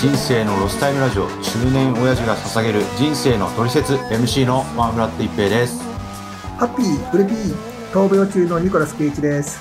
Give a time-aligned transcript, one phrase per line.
[0.00, 5.82] 人生のロスタイムラジオ中年親父が捧げる人生のトリセツ MC のワンフラット一平です
[6.56, 7.56] ハッピー、フレピー、
[7.92, 9.60] 闘病中のニコラス・ケイチです。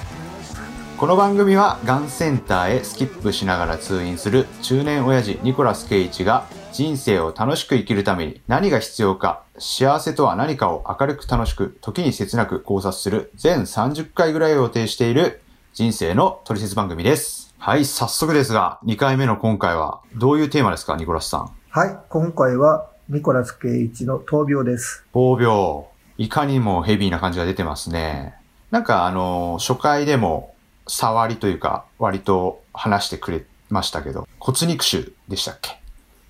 [0.96, 15.42] この番組はがんセンターへスキップしながら通院する中年親父ニコラス・ケイチが人生を楽しく生きるために何が必要か幸せとは何かを明るく楽しく時に切なく考察する全30回ぐらいを予定している
[15.74, 21.52] 人生のトリセツ番組ですはい早速ですが2回目の今回はどういうテーマですかニコラスさん？
[21.70, 25.06] はい、今回はニコラス・ケイチの闘病です。
[25.14, 25.86] 闘病。
[26.18, 28.36] いかにもヘビーな感じが出てますね。
[28.72, 30.56] なんかあの、初回でも
[30.88, 35.80] 触りというか、割と話してくれましたけど、骨肉腫でしたっけ？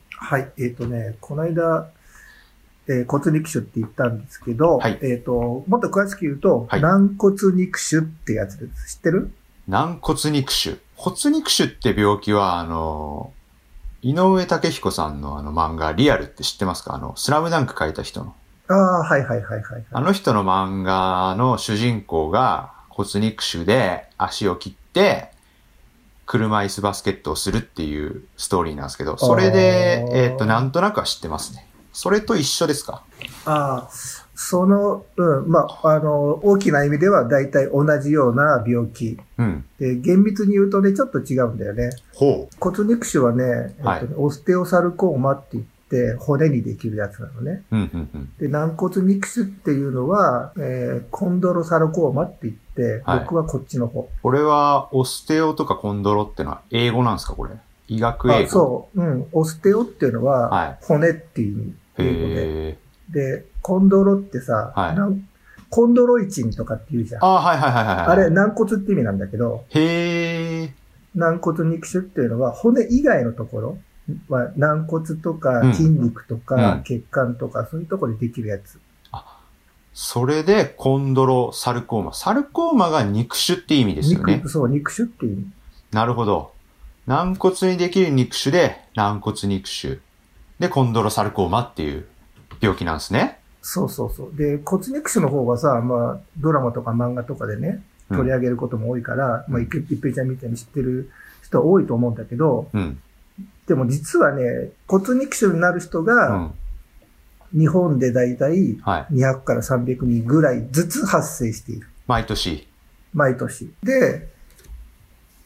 [0.09, 1.89] はい、えっ、とね、この間、
[2.87, 8.95] えー骨肉腫って言ったんですけど、はいえっ、と、もっと詳しく言うと、はい軟骨肉腫ってやつです。
[8.97, 9.31] 知ってる？
[9.67, 10.79] 軟骨肉腫。
[10.97, 13.31] 骨肉腫って病気は、あの、
[14.01, 16.95] 井上武彦さんのあの漫画、リアルって知ってますか？
[16.95, 18.35] あの、スラムダンク書いた人の。
[18.67, 19.85] ああ、はいはいはいはい。
[19.91, 25.31] あの人の漫画の主人公が骨肉腫で足を切って、
[26.25, 31.65] 車椅子バスケットをするっていうストーリーなんですけど、それでえっ、と、なんとなくは知ってますね。
[31.93, 33.03] それと一緒ですか？
[33.45, 33.89] ああ、
[34.39, 39.17] その、うん、まあ、あの、大きな意味では大体同じような病気。
[39.39, 39.65] うん。
[39.79, 41.89] で、厳密に言うとね、ちょっと違うんだよね。
[42.13, 43.43] ほ骨肉腫はね、
[43.79, 47.63] えっとはいねオステオサルコーマって言って、骨にできるやつなのね。
[47.71, 47.75] う。
[47.75, 48.29] うん、うん、うん。
[48.37, 54.07] で、軟骨肉腫っていうのは、えーコンドロサルコーマって言って、はい僕はこっちの方。
[54.21, 57.55] これは、オステオとかコンドロってのは英語なんですかこれ？
[57.87, 58.45] 医学英語。
[58.45, 59.01] あそう。
[59.01, 59.27] うん。
[59.31, 61.73] オステオっていうのは、はい骨っていう意味。
[61.97, 62.86] 英語で。
[63.09, 64.97] で、コンドロってさ、はい
[65.69, 67.25] コンドロイチンとかって言うじゃん。
[67.25, 68.07] あーはいはいはいはい。
[68.07, 70.71] あれ、軟骨って意味なんだけど、へー。
[71.13, 73.77] 軟骨肉腫っていうのは骨以外のところ
[74.29, 78.79] は軟骨とかうん筋肉とうんか血管とかそういうところでできるやつ。
[79.99, 82.13] それで、コンドロサルコーマ。
[82.13, 84.47] サルコーマが肉腫って意味ですよね肉、。
[84.47, 85.47] そう、肉腫って意味。
[85.91, 86.51] なるほど。
[87.07, 89.99] 軟骨にできる肉腫で、軟骨肉腫。
[90.59, 92.05] で、コンドロサルコーマっていう
[92.61, 93.39] 病気なんですね。
[93.61, 94.35] そうそうそう。
[94.35, 101.11] で、骨肉腫の方はさ、まあ、ドラマとか漫画とかでね、うん取り上げることも多いから、まあ、いけ一平ちゃんみたいに知ってる
[101.43, 103.01] 人多いと思うんだけど、うん。
[103.67, 106.55] でも実はね、骨肉腫になる人うが、ん。
[107.51, 109.13] 日本でだいたいはい。
[109.13, 111.87] 200から300人ぐらいずつ発生している。
[112.07, 112.65] 毎年。
[113.13, 113.73] 毎年。
[113.83, 114.29] で、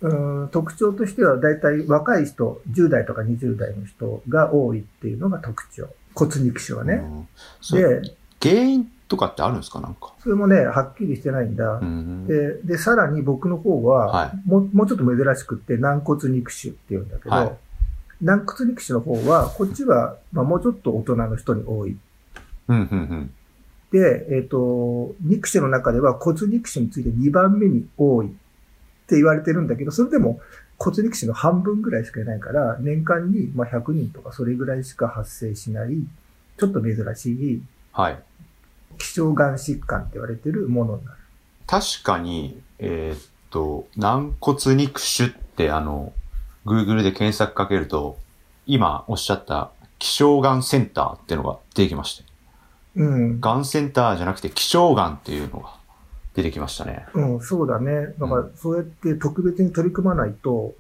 [0.02, 5.90] うーん特徴としてはだいたい若い人、10代とか20代の人が多いっていうのが特徴。
[6.14, 7.04] 骨肉腫はね。
[7.72, 8.02] で、
[8.42, 9.82] 原因とかってあるんですか？
[9.82, 10.14] なんか。
[10.20, 11.80] それもね、はっきりしてないんだ。
[11.82, 12.28] うん。
[12.28, 17.52] で、で、さらに僕の方は、はもうもうちょっと珍しくって軟骨肉腫っていうんだけど、はい
[18.22, 21.98] 軟骨肉腫の方は、こっちは、まあ、もうちょっと大人の人に多い。
[22.68, 23.34] うん、うん、うん。
[23.92, 28.30] で、えっ、と、肉腫の中では骨肉腫について2番目に多いっ
[29.08, 30.40] て言われてるんだけど、それでも
[30.84, 35.96] 骨肉腫の半分ぐらいしかいないから、年間にまあ100人とかそれぐらいしか発生しない、
[36.58, 37.62] ちょっと珍しい
[37.92, 38.20] はい。
[38.98, 41.18] 希少がん疾患って言われてるものになる。
[41.68, 43.22] 確かに、えーっ
[43.52, 46.14] と、軟骨肉腫ってあの、
[46.66, 48.18] Google で検索かけると、
[48.66, 49.70] 今おっしゃった
[50.00, 52.24] 希少がんセンターっていうのが出てきまして。
[52.96, 53.40] うん。
[53.40, 55.76] がんセンターじゃなくて希少がんっていうのが
[56.34, 57.06] 出てきましたね。
[57.14, 58.14] うん、そうだね。
[58.20, 60.74] だから、そうやって特別に取り組まないと、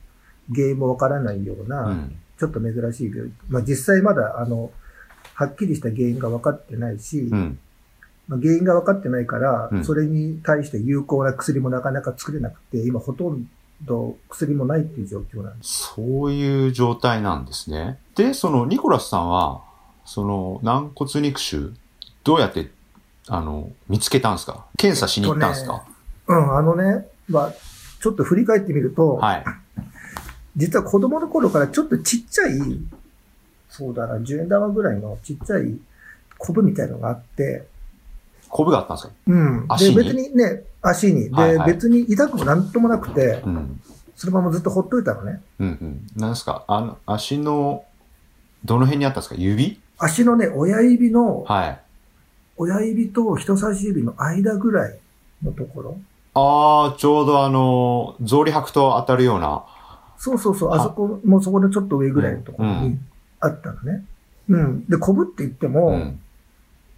[0.54, 2.16] 原因もわからないような、うん。
[2.40, 3.34] ちょっと珍しい病気。
[3.50, 4.72] まあ実際まだ、あの、
[5.34, 7.60] はっきりした原因が分かってないし、うん。
[8.28, 13.48] まあ、原因が分かってないから、うんそれに対して有効な薬もなかなか作れなくて、今ほとん
[13.84, 15.92] ど薬もないっていう状況なんです。
[15.96, 17.98] そういう状態なんですね。
[18.16, 19.64] で、そのニコラスさんは、
[20.06, 21.74] その軟骨肉腫、
[22.24, 22.70] どうやって、
[23.34, 24.66] あの、見つけたんですか？
[24.76, 25.86] 検査しに行ったんですか、
[26.28, 27.54] うん、あのね、まあ、
[28.02, 29.44] ちょっと振り返ってみると、はい。
[30.58, 32.60] 実は子供の頃からちょっとちっちゃい、
[33.70, 35.78] そうだな、10円玉ぐらいのちっちゃい
[36.38, 37.66] コブみたいのがあって、
[38.50, 39.14] コブがあったんですか？
[39.28, 39.66] うん。
[39.70, 39.96] 足に？
[39.96, 41.30] で、別にね、足に。
[41.30, 43.82] で、はいはい別に痛くもなんともなくて、うん。
[44.18, 45.42] そのままずっとほっといたのね。
[45.60, 46.08] うんうん。
[46.18, 46.66] なんですか？
[46.68, 47.86] あの、足の、
[48.66, 49.36] どの辺にあったんですか？
[49.36, 49.80] 指？
[50.00, 51.80] 足のね、親指の、はい。
[52.62, 55.00] 親指と人差し指の間ぐらい
[55.44, 55.98] のところ。
[56.36, 59.64] ああ、ちょうどあの、草履履くと当たるような。
[60.18, 63.08] そうそうそう、ああそこ、もうそこのちょっと上ぐらいのところにうん
[63.40, 64.06] あったのね。
[64.50, 64.86] うん。
[64.88, 66.20] で、コブって言っても、うん。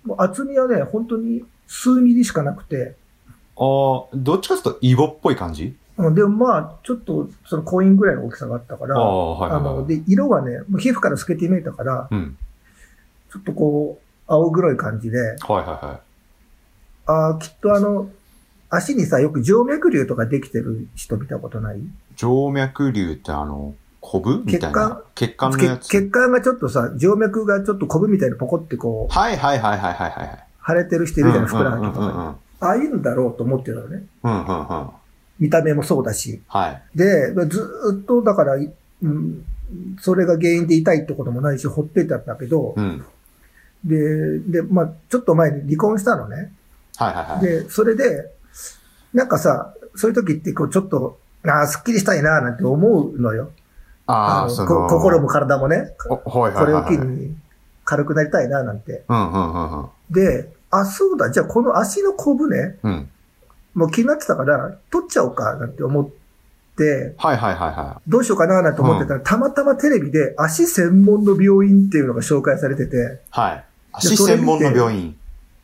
[0.03, 2.97] もう厚みはね、本当に数ミリしかなくて、
[3.55, 5.73] ああ、どっちかというとイボっぽい感じ？
[5.95, 9.73] うんでもまあ、ちょっとそのコインぐらいの大きさがあったから、ああ、はいはいはい。
[9.73, 12.37] あの、で、色がね、もう皮膚から透けて見えたから、うん。
[13.31, 15.99] ちょっとこう、青黒い感じで、はいはいはい。
[17.05, 18.09] ああ、きっとあの、
[18.69, 21.81] 足にさ、よく静脈瘤とかできてる人見たことない？
[22.15, 24.43] 静脈瘤ってあの、コブ？
[24.43, 25.01] みたいな？
[25.15, 25.87] 血管の血やつ？
[25.89, 30.47] 血管がちょっとさ、静脈がちょっとコブみたいにポコってこう、はいはいはいはいはいはい。
[30.65, 32.11] 腫れてる人いるじゃない、ふくらはぎとかに。
[32.13, 34.03] ああいうんだろうと思ってたのね。
[34.23, 34.89] うんうんうん。
[35.39, 36.41] 見た目もそうだし。
[36.47, 36.81] はい。
[36.95, 39.45] で、ずーっとだから、うん、
[39.99, 43.05] それが原因で痛いってこともないし、ほっといたんだけどう、ん。
[43.85, 46.53] で、で、まあちょっと前に離婚したのね。
[46.97, 47.41] はいはいはい。
[47.41, 48.31] で、それで、
[49.13, 53.51] なんかさ、そういう時ってこうちょっと、ああ、すっきりしたいな、なんて思うのよ。
[54.07, 55.95] ああ、のその、こ心も体もね。
[56.09, 56.83] おはいはいはいはい。
[56.83, 57.35] これを機に
[57.85, 59.03] 軽くなりたいな、なんて。
[59.07, 59.89] うんうんうんうん。
[60.09, 63.09] で、あ、そうだ、じゃあこの足のコブね、うん。
[63.75, 66.09] もう気になってたから、取っちゃおうか、なんて思っ
[66.75, 72.99] て、はいはいはいはどうしようかな、なんて思ってたら、たまたまテレビで足専門の病院っていうのが紹介されてて、い。
[73.31, 73.65] はい。
[73.93, 75.15] 足専門の病院。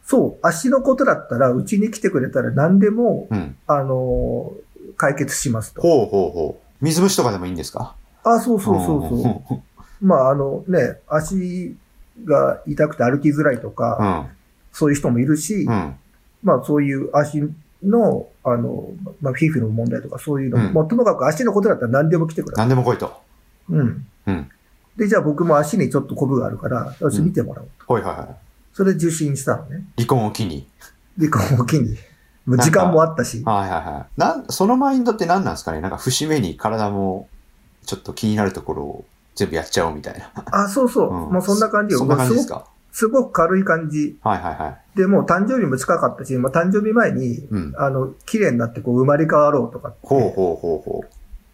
[0.06, 3.56] そう、足のことだったら、うちに来てくれたら何でも、うん。
[3.68, 5.82] あのー解決しますと。
[5.82, 6.84] ほうほうほう。
[6.84, 7.96] 水虫とかでもいいんですか？
[8.24, 9.56] あ、そうそうそうそう。
[9.56, 9.62] う。
[10.06, 11.78] まあ、あのね、足
[12.26, 14.38] が痛くて歩きづらいとか、うん。
[14.74, 15.96] そういう人もいるし、うん。
[16.44, 17.42] まあそういう足
[17.82, 18.90] の、あの、
[19.22, 22.68] まあ皮膚の問題とかそういうの、うんまあともかく足のことだったら何でも来てください。
[22.68, 23.22] 何でも来いと。
[23.70, 24.08] うん。
[24.26, 24.50] うん。
[25.00, 27.94] で、じゃあ僕も足にちょっとコブがあるから、よし、見てもらおう。
[27.94, 28.28] はいはいはい。
[28.74, 29.84] それで受診したのね。
[29.98, 30.68] 離婚を機に。
[31.18, 31.98] で、こう、機に。
[32.46, 33.42] もう時間もあったし。
[33.46, 34.20] はいはいはい。
[34.20, 35.82] なん、そのマインドって何なんですかね？
[35.82, 37.28] なんか節目に体も
[37.86, 39.06] ちょっと気になるところを
[39.36, 40.32] 全部やっちゃおうみたいな。
[40.52, 41.10] あ、そうそう。
[41.10, 42.00] うんもうそんな感じよ。
[42.00, 42.66] そんな感じですか？
[42.92, 44.18] すごく軽い感じ。
[44.24, 44.98] はいはいはい。
[44.98, 47.74] で、もう誕生日も近かったし、まあ、誕生日前に、うん。
[47.78, 50.00] あの、綺麗になってこう生まれ変わろうとかって。
[50.02, 51.04] ほうほうほうほ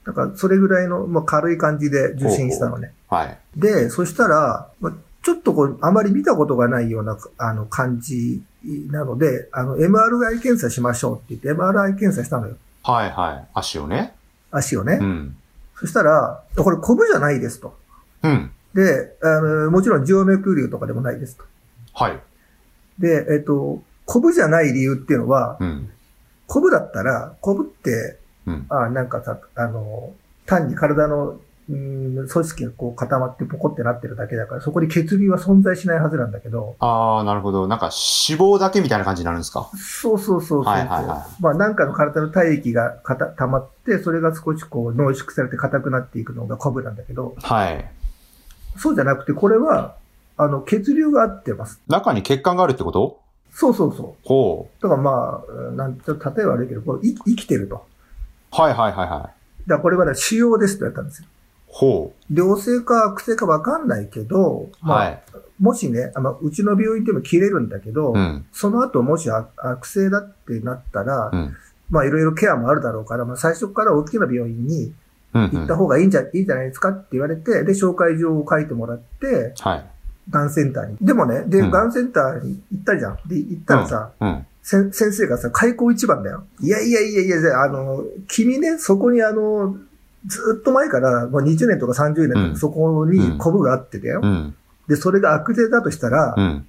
[0.06, 2.94] だから、それぐらいの、まあ、軽い感じで受診したのね。
[3.12, 3.16] う。
[3.16, 3.38] はい。
[3.58, 4.94] で、そしたら、まあ
[5.26, 8.44] ちょっとこう、あまり見たことがないような、あの、感じ
[8.92, 12.58] なので、あの、MRI 検査しましょうって言って、MRI 検査したのよ。
[12.84, 13.48] はいはい。
[13.56, 14.14] 足をね。
[14.52, 15.00] 足をね。
[15.02, 15.36] うん。
[15.80, 17.76] そしたら、これ、コブじゃないですと。
[18.22, 18.52] うん。
[18.76, 21.44] で、あの、もちろん、静脈瘤とかでもないですと。
[21.94, 22.20] はい。
[23.00, 25.90] で、えっと、コブじゃない理由っていうのは、うん。
[26.46, 28.66] コブだったら、コブって、うん。
[28.70, 30.14] あなんかさ、あの、
[30.46, 37.68] 単に体の、うん、組織がこう固まってポコってなってるだけだから、そこに血流は存在しないはずなんだけど、ああ、なるほど。
[37.68, 39.72] なんか脂肪だけみたいな感じになるんですか？
[39.76, 40.74] そうそうそうそう。
[40.74, 47.92] はいはいはまあなんかの体の体液がかた溜まって、それが少しこう濃縮されて硬くなっていくのがコブなんだけど、はい。
[48.78, 49.96] そうじゃなくて、これは、
[50.38, 51.82] あの、血流が合ってます。
[51.88, 53.22] 中に血管があるってこと？
[53.52, 54.28] そうそうそう。
[54.28, 54.84] ほう。
[54.84, 57.88] だからまあ、なんちょっと例え悪いけど、こうい生きてると。
[58.62, 59.20] はいはいはいはい。
[59.20, 59.34] だか
[59.68, 61.28] らこれはね、腫瘍ですと言われたんですよ。
[61.68, 64.86] ほ良性か悪性かわかんないけど、う。
[64.86, 65.22] まあ、はい。
[65.60, 68.46] もしね、あの、うちの病院でも切れるんだけど、うん。
[68.52, 71.56] その後もし悪悪性だってなったら、うん。
[71.90, 74.94] まあいろいろケアもあるだろうから、まあ最初から大きな病院に
[75.34, 75.50] うん。
[75.52, 79.86] 行った方がいいんじゃ、いいんじゃないですかって言われて、で、紹介状を書いてもらって、はい。
[80.30, 80.98] がんセンターに。
[81.02, 83.20] でもね、で、うんがんセンターに行ったじゃん。
[83.28, 84.30] で、行ったらさ、うん。
[84.30, 86.44] せん先生がさ、開口一番だよ。
[86.60, 89.76] いやいやいやいや、あの、君ね、そこにあの、
[90.26, 94.22] ずっと前から、もう20年とか30年そこにコブがあってたよ。
[94.24, 94.56] うん。
[94.88, 96.66] で、それが悪性だとしたら、うん。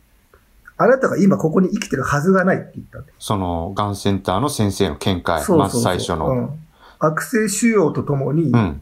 [0.77, 5.43] あなたが今ここに生きてるはずがないって言ったその、がんセンターの先生の見解。
[5.43, 6.35] そうそうそうまず最初うの。
[6.35, 6.59] ん
[6.99, 8.81] 悪性腫瘍とともにうん。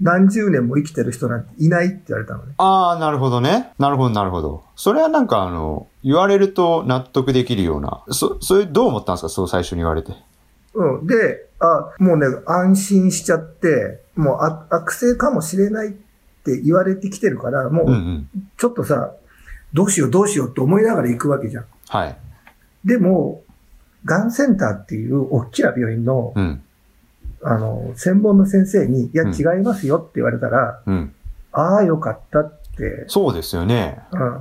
[0.00, 2.54] 何十年も生きてる人なんていないって言われたのね。
[2.56, 3.72] ああ、なるほどね。
[3.78, 4.64] なるほど、なるほど。
[4.76, 8.02] それはなんかあの、言われると納得できるような。
[8.10, 9.28] そ、それどう思ったんですか？
[9.28, 10.14] そう最初に言われて。
[10.72, 11.06] うん。
[11.06, 18.28] で、あ、もうね、安心しちゃって、もうあ悪性かもしれないって言われてきてるから、もううんうん。
[18.56, 19.12] ちょっとさ、
[19.74, 21.64] どうしようどうしようって思いながら行くわけじゃん。
[21.88, 22.16] はい。
[22.84, 23.42] でも、
[24.04, 26.62] がんセンターっていう大きな病院の、うん。
[27.42, 31.14] あの、専門の先生に、いや、うん違いますよって言われたら、うん。
[31.52, 34.00] ああ、よかったって、そうですよね。
[34.12, 34.40] うん。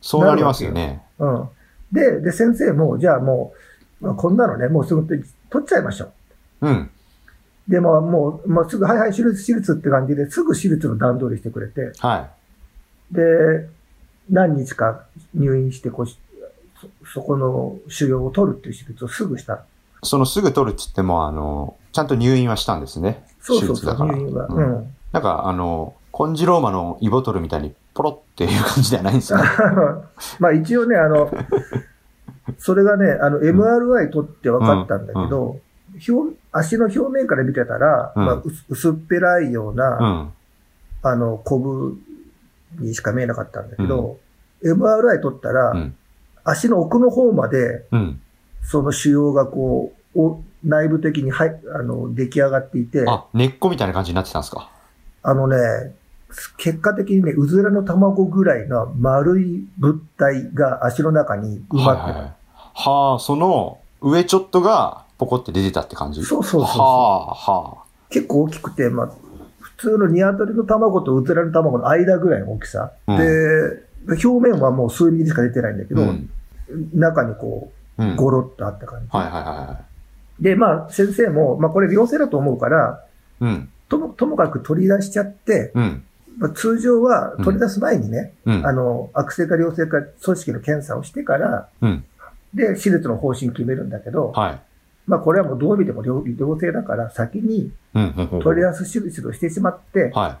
[0.00, 1.02] そうなりますよね。
[1.18, 1.48] うん。
[1.92, 3.52] で、で、先生も、じゃあも
[4.00, 5.22] う、まあ、こんなのね、もうすぐ取
[5.64, 6.06] っちゃいましょ
[6.60, 6.68] う。
[6.68, 6.90] うん。
[7.68, 12.28] で、まあもう、まあ、すぐ、はいはい、手術、手術って感じで、すぐ手術の段取りしてくれて、は
[13.10, 13.22] で、
[14.30, 16.18] 何日か入院して、こうし、
[17.04, 19.64] そ、そこの腫瘍を取るっていう手術をすぐした。
[20.02, 23.24] そのすぐ取るって言っても、あの、ちゃんと入院はしたんですね。
[23.40, 24.46] そうそうそう、手術だから入院は。
[24.46, 24.94] ううんん。
[25.12, 29.44] なんか、あの、コンジローマのイボトルみたいにポロっていう感じではないんですよね。
[30.40, 31.30] まあ一応ね、あの、
[32.58, 35.60] それがね、あの、MRI 取って分かったんだけど、
[36.08, 40.32] 表足の表面から見てたら、うんまあ、薄薄っぺらいような、うん。
[41.02, 41.96] あの、コブ
[42.78, 44.18] にしか見えなかったんだけど、
[44.64, 45.94] MRI 取ったら、うん。
[46.44, 48.20] 足の奥の方まで、うん。
[48.62, 54.70] その腫瘍がこう、お内部的にはいあの出来上がっていて、ああ、根っこみたいな感じになってたんですか？
[55.24, 55.56] のね、
[56.56, 62.18] 結果的にね、うずらの卵ぐらいの丸い物体が足の中に埋まってた。
[62.18, 62.32] はいはい
[62.74, 66.24] あ、その上ちょっとがポコって出てたって感じ？
[66.24, 66.84] そうそうそうそうは
[67.30, 69.12] あ、は結構大きくて、まあ、
[69.60, 72.92] 普通の鶏の卵とうずらの卵の間ぐらいの大きさ。
[73.06, 75.96] うんで、表面はもう数ミリしか出てないんだけあ。
[75.96, 76.30] ど、うん。
[76.94, 77.68] 中にこうん。
[77.68, 77.72] う、
[78.16, 79.08] ゴロッとあった感じ。
[79.10, 79.80] はいはいは
[80.40, 83.04] で、まあ、先生も、まあ、これ良性だと思うから。
[83.40, 83.68] うん。
[83.88, 86.04] とも、ともかく取り出しちゃって、うん。
[86.38, 88.66] まあ、通常は取り出す前にね、うん。
[88.66, 92.04] あの、悪性か良性か組織の検査をしてから、うん。
[92.54, 94.60] で、手術の方針決めるんだけど、はい。
[95.06, 98.14] まあ、これはもうどう見ても良良性だから、先にうん。
[98.16, 100.40] うんうん取り出す手術をしてしまって、は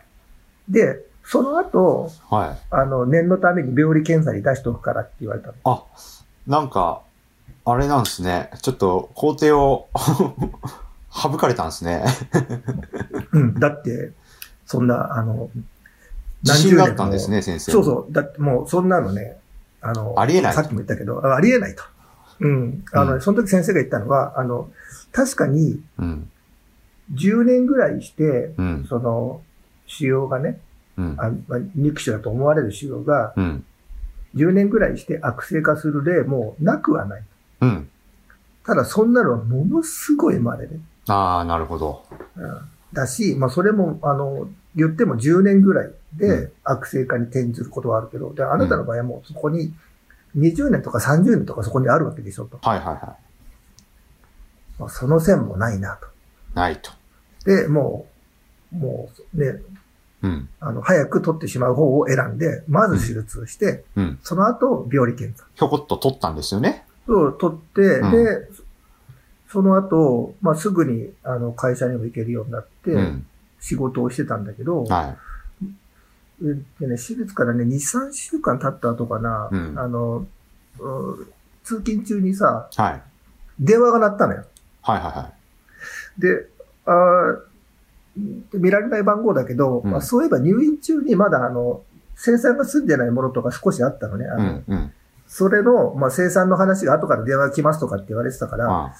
[0.68, 0.72] い。
[0.72, 2.66] で、その後、はい。
[2.70, 5.54] あの、念のために病理検査に出しておくからって言われたの。
[5.64, 5.84] あ、
[6.46, 7.02] なんか、
[7.64, 8.50] あれなんですね。
[8.62, 9.88] ちょっと工程を
[11.12, 12.04] 省かれたんですね。
[13.32, 13.54] うん。
[13.54, 14.12] だって、
[14.66, 15.50] そんな、あの、
[16.42, 17.70] 自信があったんもですね、先生。
[17.72, 18.12] そうそう。
[18.12, 19.36] だってもう、そんなのね、
[19.80, 21.84] あの、ありえないさっきも言ったけど、あありえないと。
[22.40, 22.84] うん。
[22.92, 24.70] あの、うんその時先生が言ったのは、あの、
[25.12, 26.30] 確かにうん。
[27.14, 28.86] 10年ぐらいして、うん。
[28.88, 29.42] その、
[29.86, 30.58] 腫瘍がね、
[30.96, 31.14] うん。
[31.18, 33.64] あまあ肉腫だと思われる腫瘍が、うん。
[34.34, 37.22] 10年ぐらいして悪性化する例もなくはない。
[37.62, 37.88] うん。
[38.64, 40.76] ただ、そんなのはものすごい稀で、
[41.08, 42.04] ああ、なるほど。
[42.36, 42.60] うん。
[42.92, 49.72] だし、まあ、それも、あの、言っても10年ぐらいうでん悪性化に転ずることはあるけど、で、あなたの場合はもうそこに
[50.36, 52.58] 20年とか30年とかそこにあるわけでしょと。
[52.62, 53.16] はいはいは
[54.78, 56.06] まあ、その線もないなと。
[56.06, 56.08] い。
[56.54, 56.90] ないと。
[57.44, 58.06] で、も
[58.72, 59.60] う、もう、ね、
[60.22, 60.48] うん。
[60.60, 64.18] あの、早く取ってしまう方を選んで、まず手術をして、うん。
[64.22, 66.86] その後、病理検査ひょこっと取ったんですよね。
[67.08, 68.48] を取って、うんで、
[69.48, 73.26] その後、まあ、すぐに、あの、会社にも行けるようになって、うん。
[73.60, 75.16] 仕事をしてたんだけど、は
[76.80, 80.26] でね、手術からね、2、3週間経った後かな、うんあの、
[80.80, 81.32] うん
[81.62, 82.80] 通勤中にさ、い。
[82.80, 83.02] はい。
[83.60, 84.44] 電話が鳴ったのよ。
[84.82, 85.32] はいはいは
[86.18, 86.48] で、
[86.86, 87.52] あー
[88.54, 91.82] 見られない番号だけど、うんまあ、そういえば入院中にまだあの、
[92.16, 94.26] 生産が済んでないものとか少しあったのね。
[94.26, 94.36] あい。
[94.36, 94.64] うのん。
[94.66, 94.92] うん。
[95.32, 98.92] それの、まあ、生産の話が後から電話が来ますとかって言われてたから、あ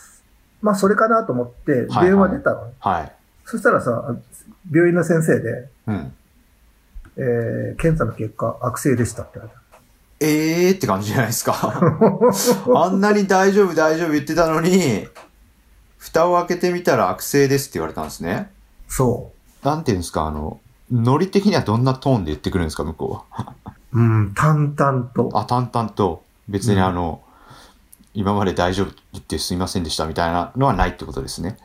[0.62, 2.72] まあ、それかなと思ってはい電話出たの。
[2.78, 3.12] はい。
[3.44, 4.16] そしたらさ、
[4.72, 6.12] 病院の先生で、うん。
[7.18, 9.60] えー検査の結果、悪性でしたって言われた。
[10.20, 11.54] ええーって感じじゃないですか。
[12.76, 15.06] あんなに大丈夫大丈夫言ってたのに、
[15.98, 18.50] 蓋を開けてみたら悪性ですって言われたんですね。
[18.88, 20.60] そなんていうんですか、あの、
[20.90, 23.54] ノリ的にはどんなトーンで言ってくるんですか、向こうは。
[23.92, 23.98] う。
[23.98, 25.30] うん、淡々と。
[25.34, 27.22] あ、淡々と、別にあの、
[28.14, 31.56] 今まで大丈夫ってすいませんでしたみたいなのはないってことですね。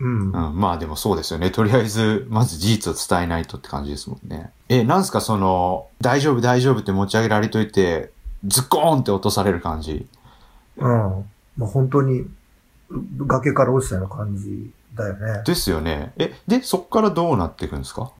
[0.00, 0.32] うん。
[0.32, 1.50] うん、まあでもそうですよね。
[1.50, 4.50] とりあえず、まず事実を伝えないとって感じですもんね。
[4.68, 8.12] え、なんすかその、大丈夫大丈夫って持ち上げられといて、
[8.44, 10.06] ズッコーンって落とされる感じ。
[10.76, 10.90] うん。
[10.90, 11.24] も
[11.62, 12.28] う本当に、う
[13.26, 15.42] 崖から落ちたような感じだよね。
[15.44, 16.12] ですよね。
[16.18, 18.12] え、で、そっからどうなっていくんですか？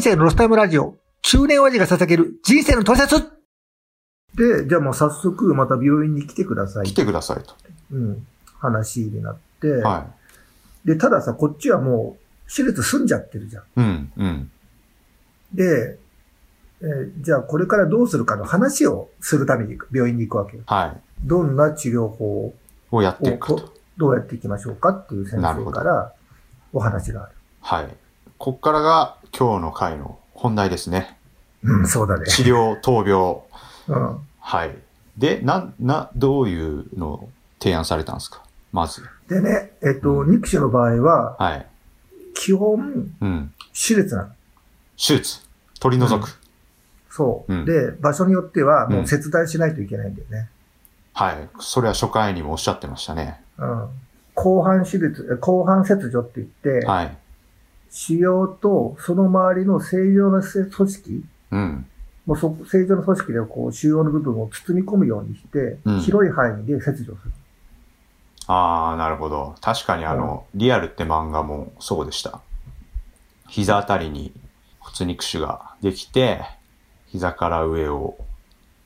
[0.00, 3.20] 人生のロスタイムラジオ、中年親父が捧げる人生のトリセツ
[4.34, 6.94] で、じゃあもう早速また病院に来てください来。
[6.94, 7.54] てくださいと。
[7.92, 8.26] うん。
[8.58, 10.06] 話になって、は
[10.86, 13.62] で、たださ、こっちはもう手術済んじゃってるじゃん。
[13.62, 13.66] い。
[13.76, 14.50] うん、うん。
[15.52, 15.98] で、
[16.80, 20.62] えーじゃあこれからどうするかの話をするために病院に行くわけよ。
[20.64, 21.00] はい。
[21.26, 22.54] どんな治療法
[22.90, 26.14] をやっていをくどうやっていきましょうかっていう先生から
[26.72, 27.32] お話がある。
[27.60, 27.88] はい。
[28.38, 31.16] こっからが今日の回の本題ですね。
[31.62, 32.26] うん、そうだね。
[32.26, 33.42] 治療、闘病。
[33.88, 34.18] うん。
[34.38, 34.76] はい。
[35.18, 38.42] で、な、な、どういうのを提案されたんですか？
[38.72, 39.02] まず。
[39.28, 41.66] でね、えっと、うん肉腫の場合は、はい。
[42.34, 43.52] 基本、うん。
[43.72, 44.28] 手術なの。
[44.96, 45.40] 手術。
[45.78, 46.38] 取り除く。
[47.10, 50.48] そう、うんで、場所によってはもううん切断しないといけないんだよね。
[51.12, 51.48] はい。
[51.58, 53.42] それは初回にもおっしゃってましたね。
[53.58, 53.88] うん。
[54.34, 56.48] 後半手術、え後半切除って言っ
[56.80, 57.16] て、はい。
[57.90, 61.86] 腫瘍とその周りの正常な組織、うん。
[62.26, 67.32] もうそ正常な組織でこう腫瘍の部分を包み込むようにして、うん広い範囲で切除する。
[68.46, 69.54] ああ、なるほど。
[69.60, 72.40] 確かにあの、リアルって漫画もそうでした。
[73.48, 74.32] 膝あたりに
[74.78, 76.40] 骨肉腫ができて、
[77.06, 78.16] 膝から上を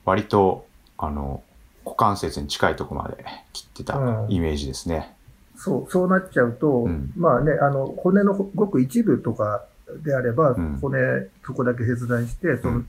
[0.03, 0.65] 割と、
[0.97, 1.43] あの、
[1.83, 5.14] 股関節に近いところまで切ってたうんイメージですね。
[5.57, 9.65] そう、そうなっちゃうと、うんまあね、あの、骨のごく一部とか
[10.03, 10.97] であれば、ん骨、
[11.45, 12.87] そこだけ切断して、そうのん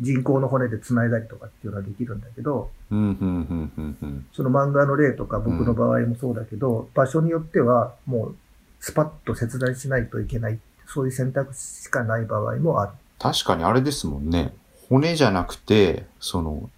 [0.00, 4.26] 人工の骨で繋いだりとかっていうのはできるんだけど、うん、うん、うん、うん、うん。
[4.32, 8.36] その漫画の例とか僕の場合もそうだけど、場所によってはもう
[8.80, 12.92] スパッと切断しないといけない、そういう選択肢しかない場合もある。
[13.18, 14.54] 確かにあれですもんね。
[14.88, 16.70] 骨じゃなくて、その、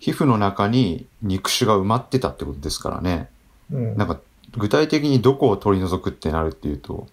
[0.00, 3.30] 皮膚の中に肉腫が埋まってたってことですからね。
[3.72, 3.96] うん。
[3.96, 4.20] なんか、
[4.56, 7.06] 具体的にどこを取り除くってなるっていうと、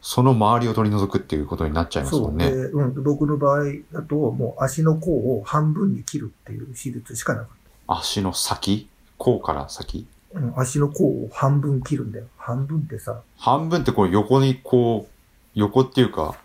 [0.00, 2.50] その周りを取り除くっていうことになっちゃいますそう、もんね。
[2.50, 3.02] でうん。
[3.02, 7.48] 僕の場合だと、もう足の甲を半分に切るっていう手術しかなかっ
[7.88, 8.88] 足の先？
[9.18, 10.06] 甲から先？
[10.32, 10.38] た。
[10.38, 12.26] うん、足の甲を半分切るんだよ。
[12.36, 15.12] 半分ってさ、半分ってこう横にこう、
[15.54, 16.36] 横っていうか、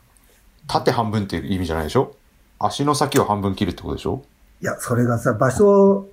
[0.68, 2.16] 縦半分っていう意味じゃないでしょ？
[2.58, 4.24] 足の先を半分切るってことでしょ？
[4.62, 6.08] いや、それがさ、場所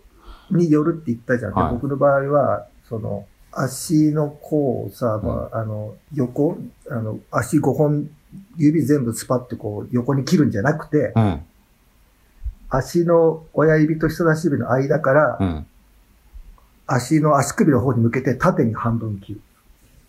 [0.50, 1.54] によるって言ったじゃん。
[1.54, 3.26] ではい僕の場合は、その、
[3.60, 6.58] 足の甲をさ、まあ、あの、横、
[6.90, 8.10] あの、足5本、
[8.56, 11.40] 指全部スパってこう、横に切るんじゃなくて、うん。
[12.70, 15.66] 足の親指と人差し指の間からう、ん。
[16.86, 19.40] 足の足首の方に向けて縦に半分切る。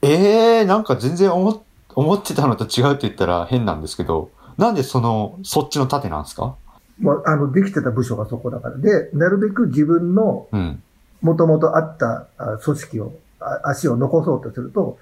[0.01, 1.59] ええー、なんか全然思っ
[1.95, 6.55] 思ってたのと違うって言ったら変なんですけど、なんでその、そっちの縦なんですか？
[6.99, 8.77] もう、あの、できてた部署がそこだから。
[8.77, 10.83] で、なるべく自分のうん。
[11.21, 13.11] 元々あったあ組織を、あ
[13.63, 14.97] 足を残そうとすると、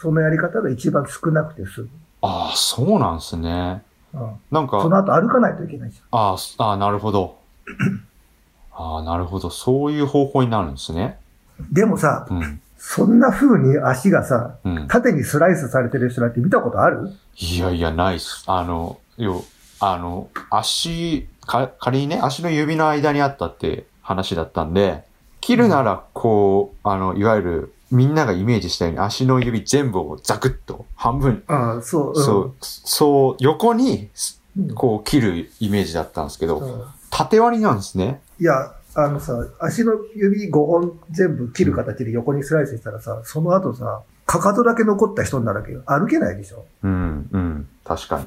[0.00, 1.88] そのやり方が一番少なくて済む。
[2.22, 3.82] ああ、そうなんですね。
[4.14, 7.36] うんなんか、その後歩かないといけないじあーすあー、なるほど。
[8.74, 9.50] ああ、なるほど。
[9.50, 11.18] そういう方法になるんですね。
[11.60, 11.72] ゃん。
[11.72, 12.60] でもさ、うん。
[12.76, 14.88] そんな風に足がさ、うん。
[14.88, 17.10] 縦にスライスされてる人なんて見たことある？
[17.38, 18.44] いやいや、ないっす。
[18.46, 19.44] あの、よ、
[19.80, 25.04] あの、足、か、仮にね、足の指の間にあったって話だったんで、
[25.42, 32.16] 切るなら、こう、あの、いわゆる、みんながイメージしたように足の指全部をザクッと半分、ああ、そう。
[32.16, 34.08] そう、そう、横に、
[34.56, 34.74] うん。
[34.74, 38.22] こう切るイメージだったんですけど、うん縦割りなんですね。
[38.40, 45.82] いや、あのさ、足の指5本全部切る形で横にスライスしたらさ、その後さ、かかとだけ残った人になるわけよ。
[45.84, 46.64] 歩けないでしょ。
[46.82, 48.26] うん、うん、確かに。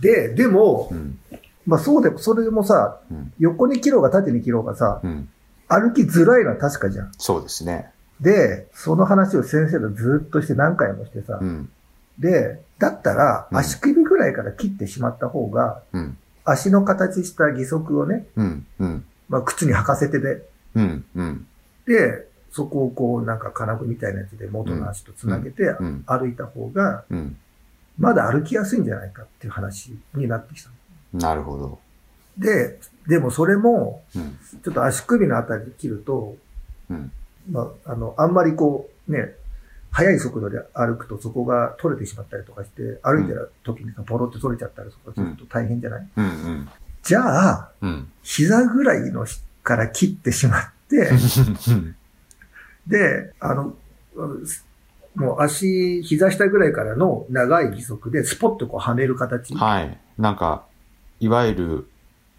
[0.00, 1.18] で、でもう、ん、
[1.66, 5.28] まあそうでも、それでもさ、うん、横に切ろうが縦に切ろうがさ、うん。
[5.68, 7.12] 歩きづらいのは確かじゃん。
[7.18, 7.90] そうですね。
[8.20, 11.70] で、その話を先生とずっとして何回もしてさ、うん、
[12.18, 20.42] で、だったらうん足首ぐらいから切ってしまった方が、うん、足の形した義足をね、うん、うん、まあ靴に履かせてで、
[20.74, 21.46] うん、うん、
[21.86, 27.36] で、そこをこうなんか金具みたいなやつで元の足とつなげてうん、歩いた方が、うん。
[27.98, 30.70] まだ歩きやすいんじゃないかっていう話になってきた
[31.14, 31.20] の。
[31.20, 31.78] なるほど。
[32.38, 36.36] で、でもそれも、うん、ちょっと足首のあたりで切ると、
[36.90, 37.10] うん、
[37.50, 39.34] まあ、あの、あんまりこう、ね、
[39.90, 46.68] 速い速度で歩くとそこが取れてしまったりとかして、歩いてる時にさ、ポロって取れちゃったりとかすると大変じゃない、うん、うん、
[47.02, 48.10] じゃあ、うん。
[48.22, 51.10] 膝ぐらいのしから切ってしまって、
[52.86, 53.74] で、あの、
[54.14, 54.46] うん
[55.14, 59.54] もう足、膝下ぐらいからの長い義足でスポッとこうはめる形。
[59.54, 59.98] はい。
[60.16, 60.64] なんか、
[61.20, 61.88] いわゆる、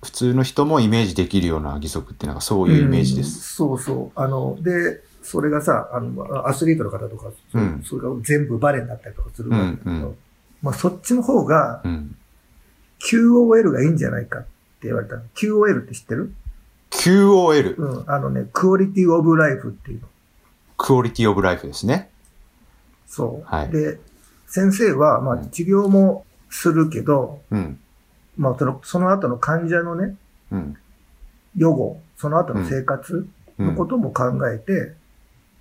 [0.04, 3.38] 普通の人もイメージできるような義足っていうのがそういうイメージです。
[3.38, 4.20] うんそうそう。
[4.20, 10.18] あの、で、それがさ、あの、アスリートの方とか、そうんそれが全部バレになったりとかするわけだけど、うんうん
[10.62, 12.16] まあそっちの方がうん。
[13.00, 14.48] QOL がいいんじゃないかって
[14.84, 15.24] 言われたの。
[15.36, 16.34] QOL って知ってる
[16.92, 18.10] ？QOL、うん。
[18.10, 20.08] あのね、クオリティオブライフっていうの。
[20.78, 22.10] クオリティオブライフですね。
[23.06, 23.46] そう。
[23.46, 24.00] はいで、
[24.48, 27.80] 先生は、まあうん治療もするけど、うん。
[28.38, 30.16] まあその、その後の患者のね、
[30.52, 30.78] うん。
[31.56, 33.28] 予後、その後の生活
[33.60, 33.68] うん。
[33.68, 34.94] のことも考えて、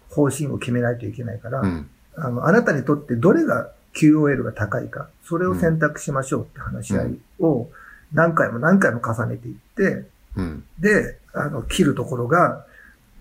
[0.09, 1.91] 方針を決めないといけないから、うん。
[2.17, 7.69] あの、あなたにとってどれが QOL が高いか、それを選択しましょうって話し合いを
[8.13, 10.07] 何回も何回も重ねていって、
[10.37, 10.65] うん。
[10.79, 12.65] で、あの、切るところが、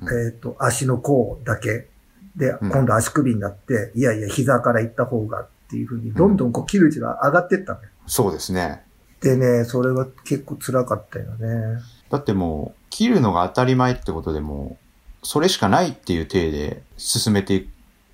[0.01, 1.87] うんえっ、と、足の甲だけ。
[2.35, 7.89] で、うん今度足首になって、いやいや、膝から行った方がっていうふうに、どんどんこう切る位置が上がってったのよ。
[8.07, 8.83] そうですね。
[9.21, 11.79] でね、それは結構辛かったよね。
[12.09, 14.77] だってもう、切るのが当たり前ってことでも
[15.23, 17.69] う、それしかないっていう体で進めてい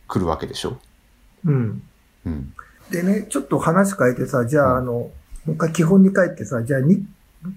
[0.07, 0.77] 来るわけでしょ？
[1.45, 1.81] うん。
[2.25, 2.53] うん。
[2.91, 5.11] でね、ちょっと話変えてさ、じゃあ、うんあの、も
[5.47, 7.05] う一回基本に帰ってさ、じゃあ、に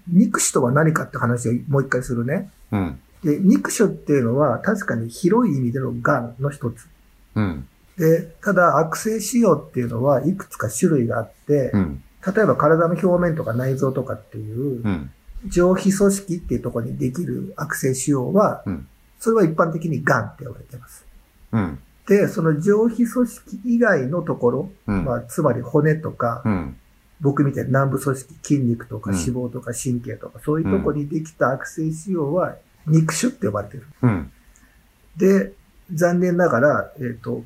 [0.06, 2.50] 肉種とは何かって話をもう一回するね。
[2.70, 3.00] うん。
[3.24, 6.88] で、肉種っていうのは確かに広い意味での癌の一つ。
[7.34, 7.68] うん。
[7.98, 12.02] で、ただ悪性腫瘍っていうのはいくつか種類があって、うん。
[12.26, 15.10] 例えば体の表面とか内臓とかっていううん。
[15.46, 18.88] 上皮組織っていうところにできる悪性腫瘍は、うん
[19.20, 21.06] それは一般的に癌って呼ばれてます。
[21.52, 21.78] うん。
[22.08, 25.04] で、その上皮組織以外のところ、うん。
[25.04, 26.76] まあ、つまり骨とか、うん。
[27.20, 32.56] 僕みたいな南部組織、筋肉とかうん脂肪とか神経とか、そういうところにできた悪性腫瘍は
[32.86, 33.86] 肉腫って呼ばれてる。
[34.00, 34.32] うん。
[35.18, 35.52] で、
[35.92, 37.44] 残念ながら、えっ、と、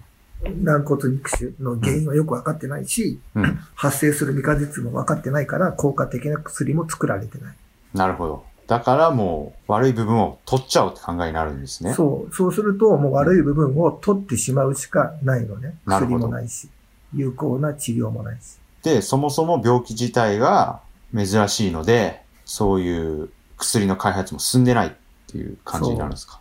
[0.62, 3.58] 軟骨肉腫の原因はよくわかってないし、うん。
[3.74, 7.54] 発生する未果実も分かってないから、効果的な薬も作られてない。
[7.94, 8.44] なるほど。
[8.66, 11.92] だからもう悪い部分を取っちゃおうって考えになるんですね。
[11.92, 15.76] そう、そうすると、もう悪い部分を取ってしまうしかないのね。
[15.86, 16.70] 薬もないし、
[17.14, 18.58] 有効な治療もないし。
[18.82, 20.80] で、そもそも病気自体が
[21.14, 24.90] 珍しいので、そういう薬の開発も進んでないっ
[25.26, 26.40] ていう感じになるんですか？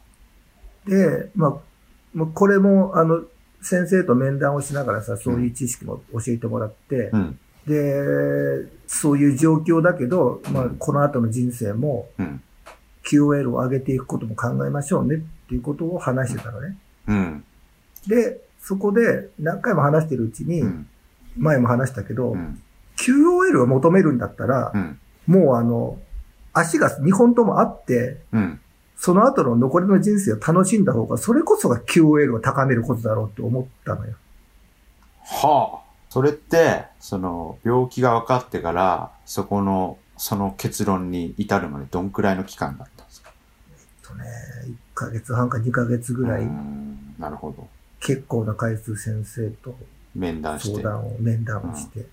[0.88, 1.60] で、ま
[2.18, 3.22] あ、これも、あの、
[3.64, 7.40] 先生と面談をしながらさ、そういう知識も教えてもらって、うん。
[7.66, 12.42] で、そういう状況だけど、まあ、この後の人生もうん。
[13.06, 16.78] QOL を上げていくことも考えましょうねっていうことを話してたのね。
[17.08, 17.44] うん。
[18.08, 20.88] で、そこで何回も話してるうちにう、ん。
[21.38, 22.62] 前も話したけど、うん。
[22.98, 25.00] QOL を求めるんだったらう、ん。
[25.28, 26.00] もうあの、
[26.54, 28.60] 足が2本ともあって、うん。
[28.98, 34.14] その後の残りの人生を楽しんだ方が、それこそが QOL を高めることだろうって思ったのよ。
[35.22, 35.84] はあ。
[36.10, 43.34] それって、その、病気が分かってから、そこの、その結論に至るまでどんくらいの期間だったんですか？
[44.04, 44.26] とね、
[44.68, 46.48] 1ヶ月半か2ヶ月ぐらい、
[47.18, 47.68] なるほど。
[48.00, 49.76] 結構な回数先生と
[50.14, 50.82] 面談して。
[50.84, 52.06] 相談を、面談をして。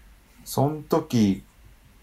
[0.45, 1.45] その時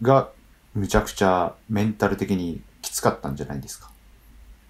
[0.04, 0.30] が、
[0.76, 3.90] むちゃくちゃメンタル的にきつかったんじゃないですか？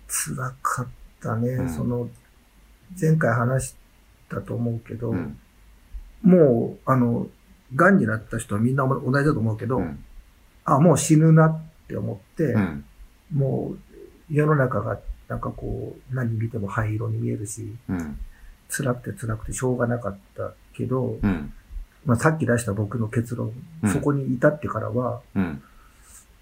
[0.08, 0.88] 辛かっ
[1.22, 1.50] たね。
[1.50, 2.10] うんその、
[3.00, 3.76] 前回話し
[4.30, 5.38] たと思うけど、うん。
[6.22, 7.28] もう、あの、
[7.76, 10.04] 癌になった人はみんな同じだと思うけど、うん。
[10.64, 12.86] あ、もう死ぬなって思って、うん。
[13.34, 18.20] もう世の中がなんかこう何見ても灰色に見えるし、うん。
[18.70, 21.54] 辛くて辛くてしょうがなかったけど、うん。
[22.06, 25.62] まあさっき出した僕の結論、うんそこに至ってからは、うん。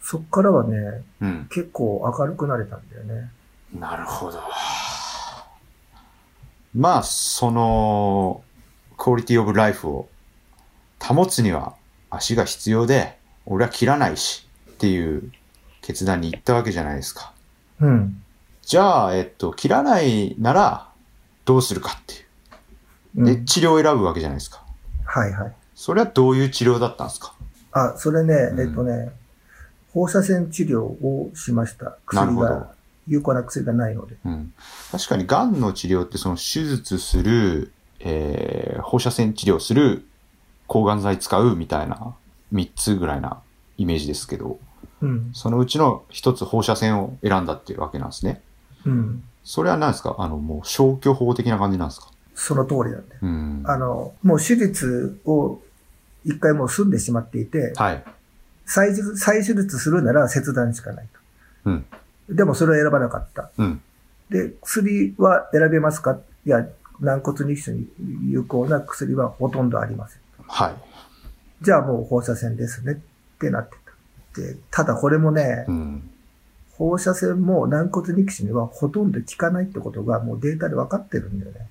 [0.02, 1.48] そっからはね、うん。
[1.50, 3.32] 結構明るくなれたんだよね。
[3.80, 4.42] なるほど。
[6.74, 8.44] まあ、その、
[8.98, 10.10] クオリティオブライフを
[11.02, 11.76] 保つには
[12.10, 15.32] 足が必要で、俺は切らないしっていう
[15.82, 17.34] 決断に行ったわけじゃないですか。
[17.80, 18.24] うん。
[18.62, 20.90] じゃあ、えっと、切らないなら
[21.46, 22.18] どうするかってい
[23.18, 23.26] うう。
[23.26, 24.64] で、ん、治療を選ぶわけじゃないですか。
[25.06, 25.54] はいはい。
[25.76, 27.34] それはどういう治療だったんですか？
[27.72, 29.12] あ、それね、うんえっとね、
[29.94, 31.86] 放射線治療をしました。
[31.86, 32.75] なる薬ほどが、
[33.08, 34.16] 有効な薬がないので。
[34.26, 34.54] うん。
[34.92, 40.06] 確かに、癌の治療って、その手術する、えー、放射線治療する、
[40.68, 42.16] 抗がん剤使うみたいな、
[42.54, 43.42] 3つぐらいな
[43.78, 44.60] イメージですけど、
[45.02, 45.32] うん。
[45.34, 48.42] そのうちの1つ放射線を選んだっていうわけなんですね。
[48.86, 49.24] うん。
[49.44, 50.16] それは何ですか？
[50.18, 52.08] あの、もう消去法的な感じなんですか？
[52.34, 53.20] その通りなんだよ。
[53.22, 53.64] うん。
[53.66, 55.60] あの、もう手術を
[56.24, 58.04] 一回もう済んでしまっていて、はい。
[58.66, 61.20] 再手術するなら切断しかないと。
[61.70, 61.86] うん。
[62.30, 63.52] でもそれを選ばなかった。
[63.58, 63.82] うん。
[64.30, 66.18] で、薬は選べますか？
[66.46, 66.68] いや、
[67.00, 67.88] 軟骨肉腫に
[68.30, 70.22] 有効な薬はほとんどありません。
[70.48, 70.76] はい。
[71.62, 72.96] じゃあもう放射線ですねっ
[73.40, 73.78] てなって
[74.34, 74.42] た。
[74.42, 76.10] で、ただこれもね、うん。
[76.78, 81.68] 放射線も軟骨肉腫にはほとんど効かないってことがもうデータで分かってるんだよね。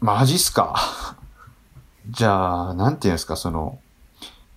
[0.00, 0.74] マジっすか？
[2.08, 3.78] じゃあ、なんていうんですか、その、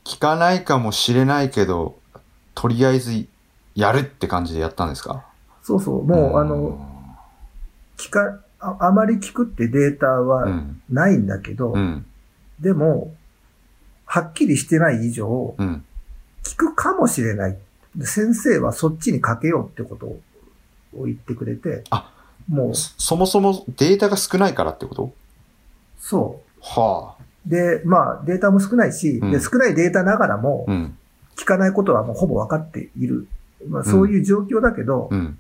[0.03, 1.97] 聞かないかもしれないけど、
[2.55, 3.25] とりあえず
[3.77, 5.23] やるって感じでやったんですか？
[5.61, 6.55] そうそう、もうあの、
[8.03, 10.81] 効か、ああまり効くってデータうはん。
[10.89, 12.05] ないんだけど、うん。
[12.59, 13.13] でも、
[14.05, 15.85] はっきりしてない以上、うん。
[16.43, 17.57] 聞くかもしれない。
[17.95, 20.07] で先生はそっちにかけようってこと
[20.97, 22.11] を言ってくれて、あ
[22.47, 25.13] もう、そそもそもデータが少ないからってこと？
[25.99, 27.23] そはあ。
[27.45, 27.49] う。
[27.49, 30.97] で、まあ、データも少ないし、うんで少ないデータながらも、うん。
[31.37, 33.27] 聞かないことはもうほぼ分かっている。
[33.67, 35.39] まあ、そういう状況だけど、うん。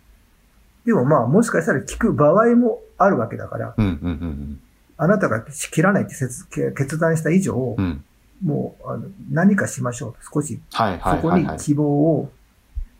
[0.85, 3.85] でもまあ、もしかしたら聞く場合もあるわけだから、うん。
[3.85, 3.91] うん。
[3.91, 4.59] うん。
[4.97, 8.03] あなたが切らないって説決断した以上、うん。
[8.43, 10.41] もうあの何かしましょうと。
[10.41, 10.77] 少しそ
[11.21, 11.37] こ。
[11.37, 12.31] に希望を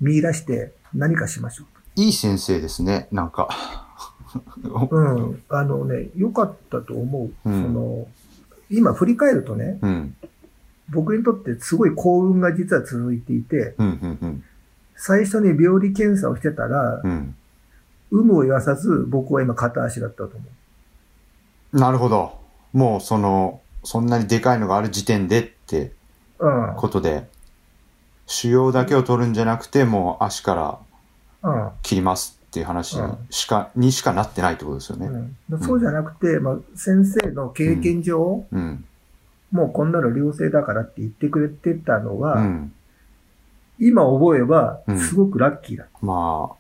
[0.02, 2.02] 見出して何かしましょうと。
[2.02, 3.50] いい先生ですね、なんか。
[4.92, 5.42] うん。
[5.50, 7.50] あのね、良かったと思う。
[7.50, 8.08] うんその、
[8.70, 10.16] 今振り返るとね、うん。
[10.90, 13.88] 僕にとってすごい幸運が実は続いていて、うん。
[13.88, 14.18] うん。
[14.22, 14.44] うん。
[14.98, 17.36] 最初に病理検査をしてたら、うん。
[18.12, 20.40] 有無を言わさず僕は今片足だったと思
[21.74, 21.80] う。
[21.80, 22.40] なるほど。
[22.74, 25.94] もうその、そんなにでかいのがある時点でって
[26.40, 26.74] うん。
[26.76, 27.28] ことで、
[28.26, 30.56] 腫瘍だけを取るんじゃなくて、もう足か
[31.44, 31.70] らうん。
[31.84, 35.08] 切りますっていう話にうんしか、にしかなってないってことですよね。
[35.52, 38.86] うん、そうじゃなくて、まあ、先生の経験上、うん。
[39.52, 42.74] もうこんなの良性だからって言ってくれてたのは、うん。
[43.80, 45.86] 今覚えばうんすごくラッキーだ。
[46.02, 46.56] まあ、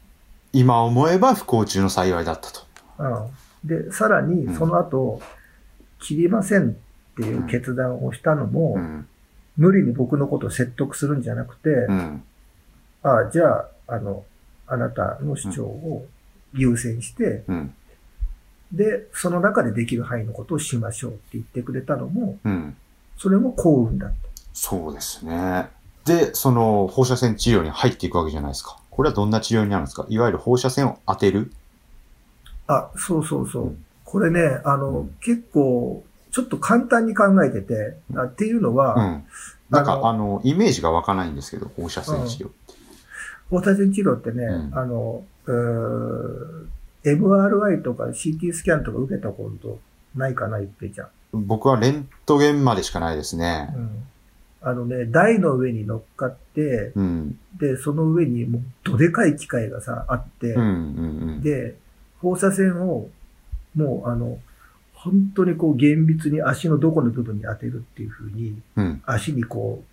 [0.54, 2.62] 今思えば不幸中の幸いだったと。
[3.00, 5.22] うん、で、さらにうんその後、
[6.00, 6.74] 切りませんっ
[7.16, 9.08] ていう決断をしたのも、うん。
[9.58, 12.24] 無理に僕のことを説得するんじゃなくて、うん。
[13.02, 14.24] ああ、じゃあ、あの、
[14.68, 16.06] あなたの主張を
[16.54, 17.74] 優先して、うん。
[18.72, 22.76] で、その中でできる範囲のことをしましょうって言ってくれたのも、うん。
[23.18, 24.16] それも幸運だった。
[24.54, 25.70] そうですね。
[26.08, 28.78] で、その放射線治療に入っていくわけじゃないですか。
[28.90, 30.06] これはどんな治療になるんですか？
[30.10, 31.52] いわゆる放射線を当てる？
[32.68, 33.64] あ、そうそうそう。
[33.66, 39.24] うんこれね、あの、うん結構、ちょっと簡単に考えてて、あっていうのは、うん。
[39.70, 42.74] なんか、あのイメージが湧かないんですけど、放射線治療って。
[43.50, 45.26] 放射線治療ってね、うんあの、
[47.04, 49.78] MRI とか CT スキャンとか受けたこと
[50.16, 51.08] ないかな、一平ちゃん。
[51.34, 53.80] 僕はレントゲンまでしかないですねう。
[53.80, 53.90] ん。
[54.62, 57.40] あのね、台の上に乗っかって、うん。
[57.60, 60.66] で、その上にもうどでかい機械がさ、あって、うん、う
[61.38, 61.76] ん、で、
[62.20, 63.10] 放射線を、
[63.76, 64.40] もうあの、
[64.94, 68.86] 本当にこう厳密に足のどこの部分に当てるっていう風に、うん。
[68.86, 69.02] うん。
[69.06, 69.84] 足にこ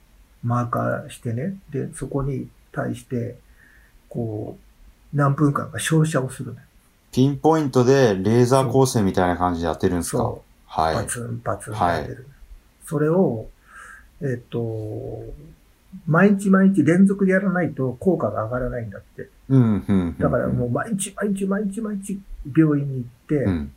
[0.44, 3.36] う、マーカーしてね、で、そこに対して、
[4.08, 4.58] こ
[5.12, 6.66] う、何分間か照射をするのよ。
[7.12, 10.18] ピンポイントでレーザー光線みたいな感じで当てるんですか？
[10.18, 10.96] そはい。
[10.96, 12.26] パツンパツン当てる。
[12.86, 13.46] それを、
[14.22, 15.22] えっと、
[16.06, 19.28] 毎日毎日連続でやらないと効果が上がらないんだって。
[19.48, 19.84] うん、うん。
[19.86, 22.20] うんだからもう、毎日毎日毎日毎日
[22.56, 23.72] 病院に行って、うん。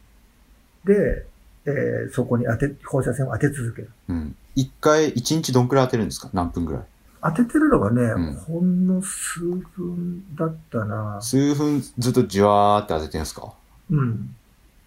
[0.86, 1.26] で、
[1.65, 3.89] えーそこに当て、放射線を当て続ける。
[4.08, 4.36] うん。
[4.56, 6.30] 一回、一日どんくらい当てるんですか？
[6.34, 6.82] 何分くらい？
[7.21, 13.54] 当ててるのがね、うんほんの数分だったな数分ずっとじわーって当ててるんですか？
[13.91, 14.36] うん。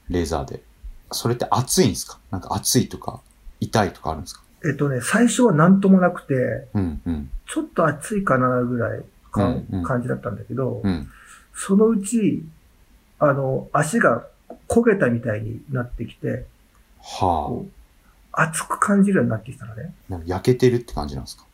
[0.09, 0.63] レーザーで。
[1.13, 2.19] それって熱いんですか？
[2.31, 3.21] なんか熱いとか、
[3.61, 4.43] 痛いとかあるんですか？
[4.65, 7.31] えっとね、最初は何ともなくて、うん、うん。
[7.47, 11.09] ちょっと暑いかなぐらいか、うんうん感じだったんだけど、うん。
[11.55, 12.45] そのうち、
[13.19, 14.27] あの、足が
[14.69, 16.45] 焦げたみたいになってきて、
[17.03, 17.73] はこう
[18.33, 19.95] 熱く感じるようになってきたのね。
[20.27, 21.45] 焼けてるって感じなんですか？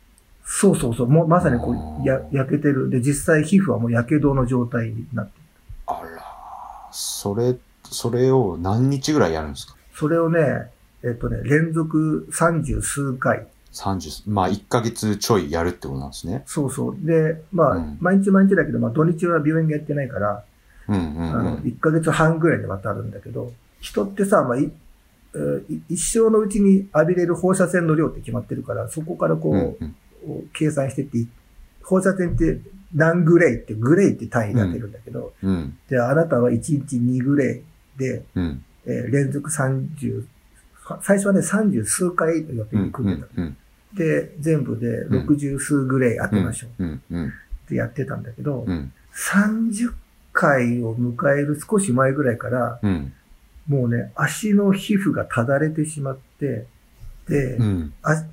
[0.44, 1.06] そうそうそう。
[1.08, 2.90] もうまさにこう、や、焼けてる。
[2.90, 5.44] で、実際皮膚はもう火傷の状態になってる。
[5.86, 9.76] あら、それ、それを何日ぐらいやるんですか？
[9.94, 10.70] それをね、
[11.06, 13.46] えっとね、連続三十数回。
[13.72, 16.42] ?30、まあ1ヶ月ちょいやるってことなんですね。
[16.46, 16.96] そうそう。
[17.00, 20.44] で、まあ、うん毎日毎日だけど、まあ土日は病院がやってないから、
[20.88, 21.62] うんうんあの、うん。
[21.62, 24.70] 1ヶ月半ぐらいで渡るんだけど、人ってさ、まあ、い
[25.34, 29.96] えーい一生のうちに浴びれる放射線の量って決まってるから、そこからこう、うんうん
[30.52, 31.28] 計算してってい、
[31.84, 32.58] 放射線って
[32.92, 35.78] 何グレイって、グレイって単位が出るんだけど、うん。
[35.88, 38.64] で、あなたは1日2グレイで、うん。
[38.86, 40.24] えー連続30、
[41.02, 42.84] 最初はね、30数回の予定うん。
[42.84, 43.28] に組んでた。
[43.36, 43.56] うん。
[43.94, 47.02] で、全部で60数グレイ当てましょううん。
[47.10, 47.28] うん。
[47.28, 47.30] っ
[47.68, 48.92] てやってたんだけど、うん。
[49.14, 49.92] 30
[50.32, 53.12] 回を迎える少し前ぐらいから、うん。
[53.66, 56.66] もうね、足の皮膚がただれてしまって、
[57.28, 57.92] で、うん。
[58.02, 58.24] あ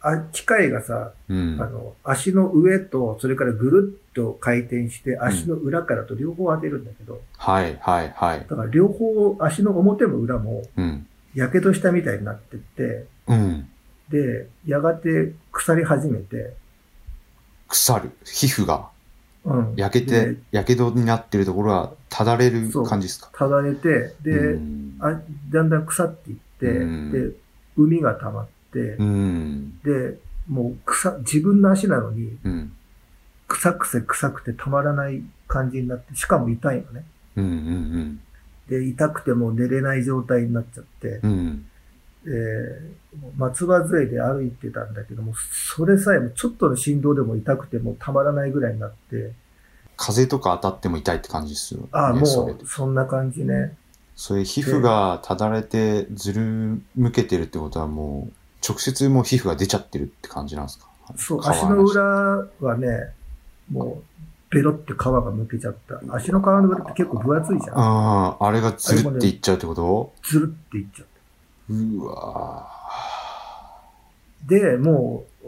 [0.00, 1.66] あ機械がさ、うんあ。
[1.66, 8.46] の、足の上と、それからぐるっと回転して、足の裏からと両方当てるんだけど、はい、はい、はい。
[8.48, 11.06] だから両方、足の表も裏も、うん。
[11.34, 13.68] やけどしたみたいになってって、うん。
[14.08, 16.54] で、やがて腐り始めて、
[17.68, 18.10] 腐る。
[18.24, 18.88] 皮膚が
[19.44, 19.74] うん。
[19.76, 23.30] 焼けでて、やけどになってるところはただれる感じですか？
[23.32, 27.36] ただれて、で、うんあだんだん腐っていって、うんで、
[27.76, 29.78] 海が溜まって、うん。
[29.80, 32.72] で、もう草、自分の足なのに、うん。
[33.46, 37.04] 臭くて臭くてたまらない感じになって、しかも痛いのね。
[37.36, 37.44] うん。
[37.44, 38.20] うん。
[38.68, 41.64] で、痛くてもう寝れない状態になっちゃって、うん。
[42.26, 42.30] え
[43.38, 45.32] 松葉杖で歩いてたんだけども、
[45.74, 49.32] それさえもちょっとの振動でも痛くてもうたまらないぐらいになって、
[49.96, 51.88] 風とか当たっても痛いって感じですよ、ね。
[51.92, 53.74] ああ、もうそんな感じね。
[54.14, 58.32] それ皮膚がただれてずるむけてるってことはもう、
[58.68, 60.88] 直接もう皮膚が出ちゃってるって感じなんですか？
[61.16, 62.02] そう、皮足の裏
[62.60, 63.14] はね、
[63.70, 64.02] もう
[64.50, 66.00] ベロって皮がむけちゃった。
[66.10, 67.78] 足の皮のベロって結構分厚いじゃん。
[67.78, 70.12] ああ、あれがずるっていっちゃうってこと？
[70.22, 71.74] ずるっていっちゃった。
[71.74, 72.66] うわ
[74.46, 75.46] で、もう、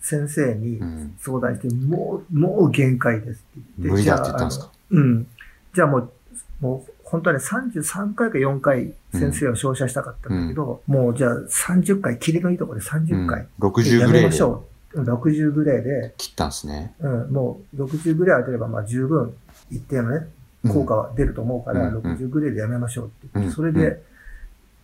[0.00, 0.80] 先生に。
[1.18, 3.92] 相談して、もう、もう限界ですって言って。
[3.92, 4.70] 無理だって言ったんですか？
[4.92, 5.26] じゃああのうん。
[5.74, 6.12] じゃあもう、
[6.60, 13.46] もう、本当はね、33回か4回先生を照射したかったんだけど、もうじゃあ30回、キリのいいところで30回。
[13.58, 14.69] うん、60グレーでやめましょう。
[14.94, 16.94] 60グレーで、切ったんですね。
[17.00, 19.34] うん、もう60グレー当てれば、まあ十分
[19.70, 20.26] 一定のね、
[20.72, 24.02] 効果は出ると思うから、うんうん60グレーでやめましょうって言って、うんそれで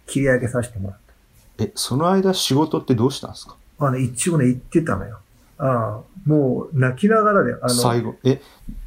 [0.07, 0.99] 切り上げさせてもらっ
[1.59, 3.57] え、その間仕事ってどうしたんですか？
[3.79, 3.87] た。
[3.87, 5.19] あの、一応ね、言ってたのよ。
[5.59, 8.15] ああ、もう泣きながらで、あの、最後。
[8.25, 8.41] え、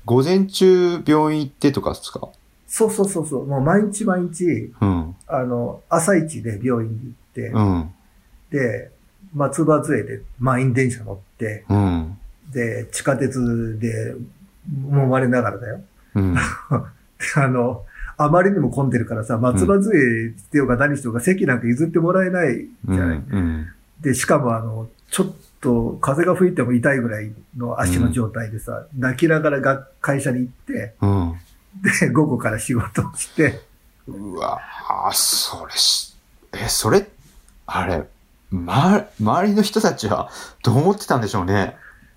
[0.05, 2.29] 午前中病院行ってとかですか？
[2.67, 5.15] そうそうそうそう、もう毎日毎日、うん。
[5.27, 7.89] あの、朝一で病院に行って、うん。
[8.51, 8.91] で、
[9.33, 12.17] 松葉杖で満員電車乗って、うん。
[12.51, 14.15] で、地下鉄で
[14.69, 15.81] 揉まれながらだよ。
[16.15, 16.35] うん。
[17.35, 17.85] あの、
[18.17, 19.91] あまりにも混んでるからさ、松葉杖
[20.37, 22.95] してようが何してようが席なんか譲ってもらえないうん。
[22.95, 23.17] じゃない。
[23.17, 23.67] うん。
[24.01, 31.33] でで、しかもあの、ちょっと風が吹いても痛いぐらいの足の状態でさ、泣きながらが会社に行って、うん。
[32.01, 33.59] で、午後から仕事をして、
[34.07, 36.15] うわぁ、それし、
[36.53, 37.07] え、それ、
[37.67, 38.03] あれ、
[38.51, 40.29] ま、周りの人たちは
[40.63, 41.75] どう思ってたんでしょうね。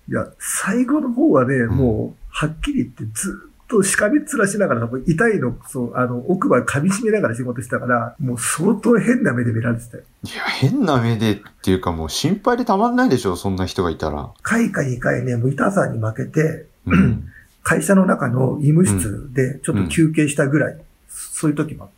[0.09, 10.03] いや、最後の方はね、んもう、はっきり言ってずっとしかみつらしながら、もう痛いの、そう、あの、奥歯噛み締めながら仕事してたから、もう相当変な目で見られてたよ。
[10.23, 14.31] いや、変な目でっていうかもう心配でたまんないでしょ、そんな人がいたら。
[14.41, 17.29] 回か2回ね、もう痛さに負けて、うん。
[17.63, 21.95] 会社の中の医務室でちょっと休憩したぐらい、そういう時もあって。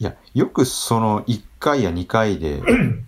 [0.00, 2.60] いや、よくその1回や2回で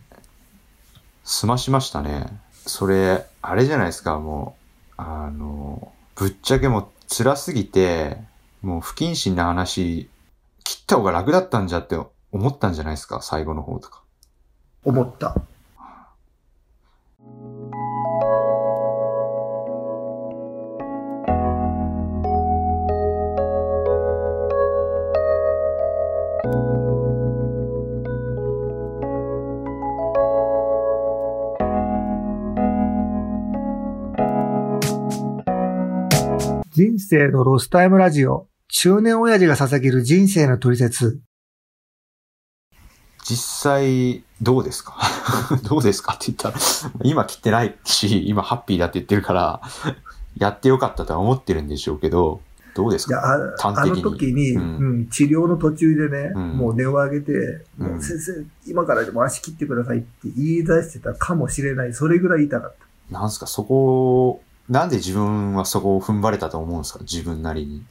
[1.32, 2.26] 済ましましたね。
[2.66, 4.56] それ、あれじゃないですか、も
[4.90, 8.16] う、あの、ぶっちゃけもう辛すぎて、
[8.62, 10.10] もう不謹慎な話、
[10.64, 11.96] 切った方が楽だったんじゃって
[12.32, 14.02] 思ったんじゃないですか、最後の方とか。
[14.84, 15.36] 思った。
[37.00, 38.48] 生のロスタイムラジオ。
[38.68, 41.20] 中年親父が捧げる人生の取説。
[43.24, 44.96] 実際、どうですか？
[45.68, 46.54] どうですかって言ったら、
[47.02, 49.60] 今切ってないし、今ハッピーだって言ってるから、
[50.36, 52.40] やってよかったとは思ってるんでしょうけど、
[52.74, 53.20] どうですか？
[53.34, 53.38] あ
[53.86, 57.32] の時に、ううんん治療の途中でね、うんもう音を上げて、
[57.78, 61.92] うんもう先生、今からでも足切ってくださいって言い出してたかもしれない。
[61.92, 62.74] それぐらい痛かっ
[63.10, 63.18] た。
[63.18, 67.00] なんすか、そこ、なんで自分はそこを踏ん張れたと思うんですか？
[67.00, 67.84] 自分なりに。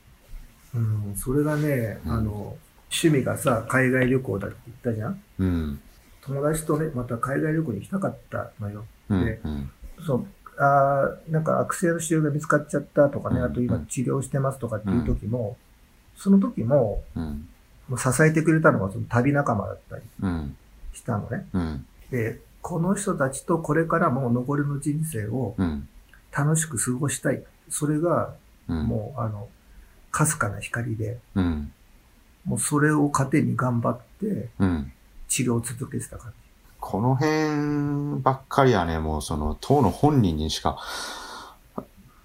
[0.74, 2.58] うん、それがね、うんあの、
[2.90, 5.22] 趣味がさ、海外旅行だって言ったじゃん？
[5.40, 5.80] うん。
[6.22, 8.86] 友達とね、また海外旅行に行きたかったのよ。
[9.10, 9.26] うん。
[9.26, 9.70] でうん。
[10.06, 15.58] そう、あーなんか悪性の腫瘍が見つかっちゃったとかね、うんあと今治療してますとかっていう時も、
[16.16, 17.48] その時も、うん。
[17.90, 20.56] もう支えてくれたのがその旅仲間だったりうん。
[20.94, 21.46] したのね。
[21.54, 21.86] うん。
[22.12, 25.90] で、この人たちとこれからも残りの人生をうん。
[26.36, 27.44] 楽しく過ごしたい。
[27.70, 28.34] それが、
[28.68, 28.84] うん。
[28.88, 29.48] もう、あの、
[30.12, 31.72] かすかな光で、うん。
[32.46, 34.92] もうそれを糧に頑張ってうん。
[35.28, 36.34] 治療を続けてた感
[36.80, 40.80] この辺ばっかりはね、もうその、当の本人にしか、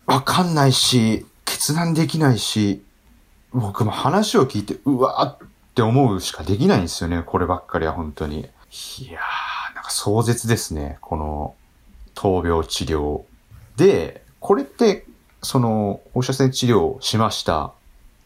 [0.07, 2.83] わかんないし、決断できないし、
[3.53, 8.40] 僕も話を聞いて、うわーって思うしかできないんですよね、こればっかりは本当に。
[8.40, 11.55] いやー、なんか壮絶ですね、この、
[12.15, 13.23] 闘病治療。
[13.77, 15.06] で、これって、
[15.42, 17.72] その、放射線治療をしました。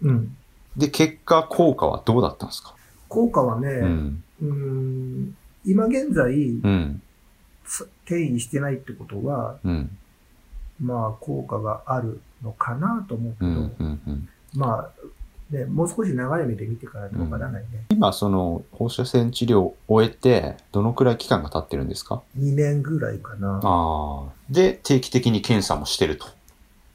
[0.03, 0.09] じ。
[0.09, 0.37] うん。
[0.77, 2.75] で、結果、効果はどうだったんですか？
[3.09, 4.25] 効果はね、うん。
[4.43, 7.03] うーん今現在、うん。
[7.65, 9.99] つ転移してないってことは、うん。
[10.81, 13.57] まあ、効果があるのかなと思うけど、うん。
[13.57, 14.01] うん。
[14.07, 14.29] うん。
[14.55, 14.91] まあ、
[15.51, 17.87] ね、もう少し長い目で見てからとわからないね。
[17.91, 23.61] 今、その、放射線治療を終えて、どのくらい期間が経ってるんですか？2年ぐらいかな。
[23.63, 24.33] ああ。
[24.51, 26.27] で、定期的に検査もしてると。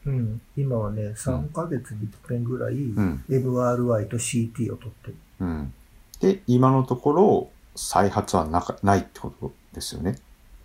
[0.05, 0.41] うん。
[0.55, 3.23] 今はね、3ヶ月に1遍ぐらい、うん。
[3.29, 5.15] MRI と CT を取ってる。
[5.39, 5.73] うん。
[6.19, 10.15] で、今のところ、再発はなかないってことですよね？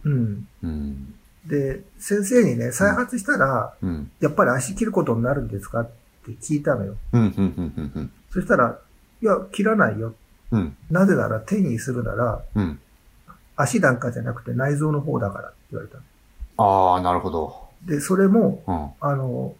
[0.05, 0.47] うん。
[0.62, 1.14] うん。
[1.47, 4.11] で、先生にね、再発したら、うん。
[4.20, 5.80] やっぱり足切ることになるんですか？
[5.80, 5.91] っ
[6.35, 6.97] て聞いたのよ。
[8.31, 8.79] そしたら、
[9.20, 10.14] いや、切らないよ。
[10.51, 12.79] うん、なぜなら転移するなら、うん。
[13.57, 16.03] 足なんかじゃなくて内臓の方だからって言われたの。
[16.57, 17.68] ああ、なるほど。
[17.85, 18.91] で、それも、うん。
[19.01, 19.55] あの、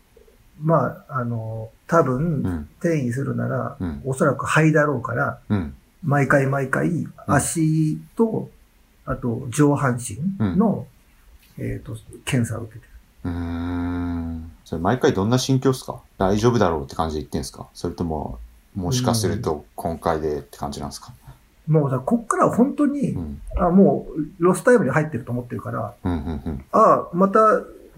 [0.61, 2.69] まあ、あの、多う分、ん。
[2.81, 4.03] 転移するなら、うん。
[4.05, 5.75] おそらく肺だろうから、うん。
[6.03, 8.51] 毎回毎回、足と、
[9.05, 10.19] あと上半身
[10.57, 10.87] の、
[11.59, 12.88] えっ、と、検査を受けてる。
[13.29, 14.53] うーん。
[14.65, 16.01] それ毎回どんな心境っすか？
[16.19, 17.69] 大丈夫だろうって感じで言ってんすか？
[17.75, 18.39] それとも、
[18.75, 21.13] もしかすると今回でって感じなんですか？
[21.67, 23.43] もうさ、こっからは本当に、うん。
[23.59, 26.65] あもう、ロスタイムに入ってると思ってるから、うん、うん、うん。
[26.73, 27.41] あまた、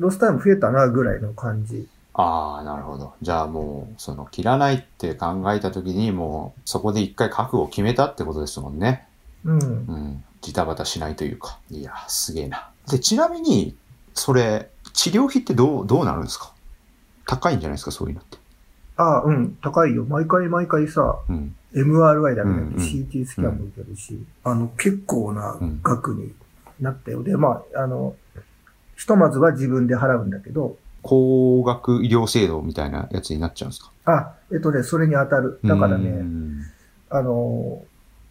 [0.00, 1.86] ロスタイム増えたな、ぐらいの感じ。
[2.14, 3.14] ああ、なるほど。
[3.22, 9.06] じゃあもう、その、切らないって考えた時に、もう、そこで一回覚悟を決めたってことですもんね。
[9.44, 9.60] うん。
[9.60, 10.24] うん。
[10.40, 11.60] ジタバタしないというか。
[11.70, 12.70] いや、すげえな。
[12.90, 13.76] で、ちなみに、
[14.14, 14.68] それ、
[15.01, 16.53] 治療費ってどう、どうなるんですか？
[17.26, 18.36] 高いんじゃないですか、そういうのって。
[18.96, 20.05] あうん、高いよ。
[20.05, 21.55] 毎回毎回さ、うん。
[21.72, 26.32] MRI だけじゃなくてうんうん CT スキャンも受けるし、あの、結構な額に
[26.80, 28.14] なったようで、まあ、あの、
[28.96, 33.92] ひとまずは自分で払うんだけど、高額医療制度みたいなやつになっちゃうんですか？
[34.05, 35.61] あ、えっとね、それに当たる。
[35.64, 36.61] だからうね、ん
[37.09, 37.82] あの、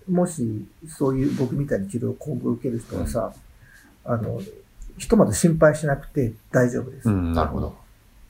[0.07, 3.34] もし、そういう僕みたいに治療を今後受ける人はさ、
[4.05, 4.39] あの、
[4.99, 7.09] ひとまず心配しなくて大丈夫です。
[7.09, 7.75] うん、なるほど。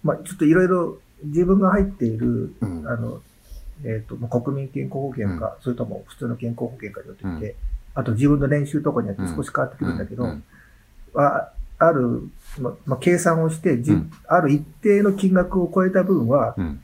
[0.03, 3.21] まあ、ちょっといろいろ自分が入っている、うんあの、
[3.83, 7.55] えっ、と、まあ国民健康保険か、それとも普通の健康保険かによってきて、
[7.95, 10.43] あと自分の練習とかによって少し変わってくるんだけど、うん
[11.15, 16.83] あある、ままあ、計算をして、じうんある一定の金額を超えた分は、うん。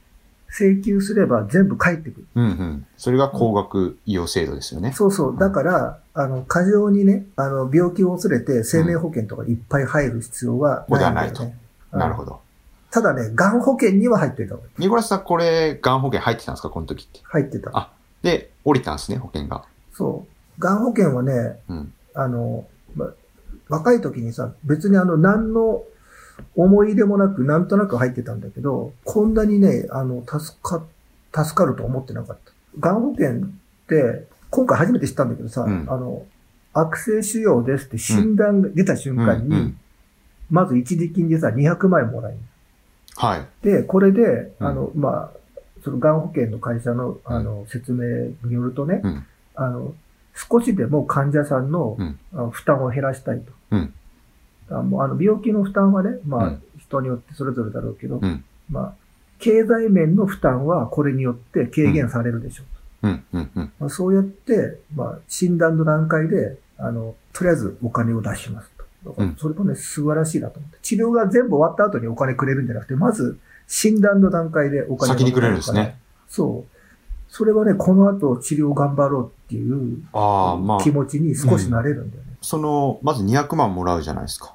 [0.58, 2.28] 請求すれば全部返ってくる。
[2.36, 2.86] うん、うん。
[2.97, 4.93] それが高額医療制度ですよね。
[4.93, 5.38] そうそう。
[5.38, 11.58] だから、あの、過剰にね、あの、病気を恐れて生命保険とかいっぱい入る必要はないんだよね。
[11.91, 12.41] うんなるほど。
[12.91, 14.82] ただね、がん保険には入っていた方がいい。
[14.82, 16.70] ニコラスさん、これ、がん保険入ってたんですか？
[16.70, 17.20] この時って。
[17.24, 17.72] 入ってた。
[17.74, 17.91] あ
[18.22, 19.64] で、降りたんですね、保険が。
[19.93, 20.26] そ
[20.58, 20.62] う。
[20.62, 21.93] がん保険はね、うん。
[22.14, 23.10] あの、ま、
[23.70, 25.84] 若い時にさ、別にあの、何の
[26.55, 30.83] 思い入れもなく、なんとなく入ってたんだけど、こんなにね、あの、助か、
[31.33, 32.51] 助かると思ってなかった。
[32.79, 33.49] がん保険っ
[33.88, 36.25] て、今回初めて知ったんだけどさ、うんあの、
[36.73, 39.77] 悪性腫瘍ですって診断が出た瞬間に、うんうん
[40.51, 42.38] まず一時金でさ、200万円もらえる。
[43.15, 43.47] はい。
[43.63, 45.38] で、これで、うんあの、まあ、
[45.83, 49.25] そのがん保険の会社の、あの、説明によるとね、うん
[49.55, 49.95] あの、
[50.36, 51.97] 少しでも患者さんの
[52.51, 53.51] 負担を減らしたいと。
[54.70, 58.93] うんあもうあの病気の負担はね、まあ、うん人によってそれぞれだろうけど、うんまあ、
[59.39, 62.63] 経済面の負担はこれによって軽減されるでしょ
[63.03, 63.68] ううん、うん、うん。
[63.68, 63.74] と。
[63.80, 69.09] まあ、そうやって、まあ、診断の段階で、あの、とりあえずお金を出しますと。
[69.09, 70.78] だからうんそれもね、素晴らしいなと思って。
[70.82, 73.38] 治療が全部終わった後にお金くれるんじゃなくて、まず
[73.68, 75.97] 診断の段階でお金が先にくれるんですね。
[76.28, 76.76] そう。
[77.30, 82.38] それはね、この後治療頑張ろうっていうああ、まあ気、持ちに少しなれるんだよね。
[82.41, 84.55] その、まず200万もらうじゃないですか。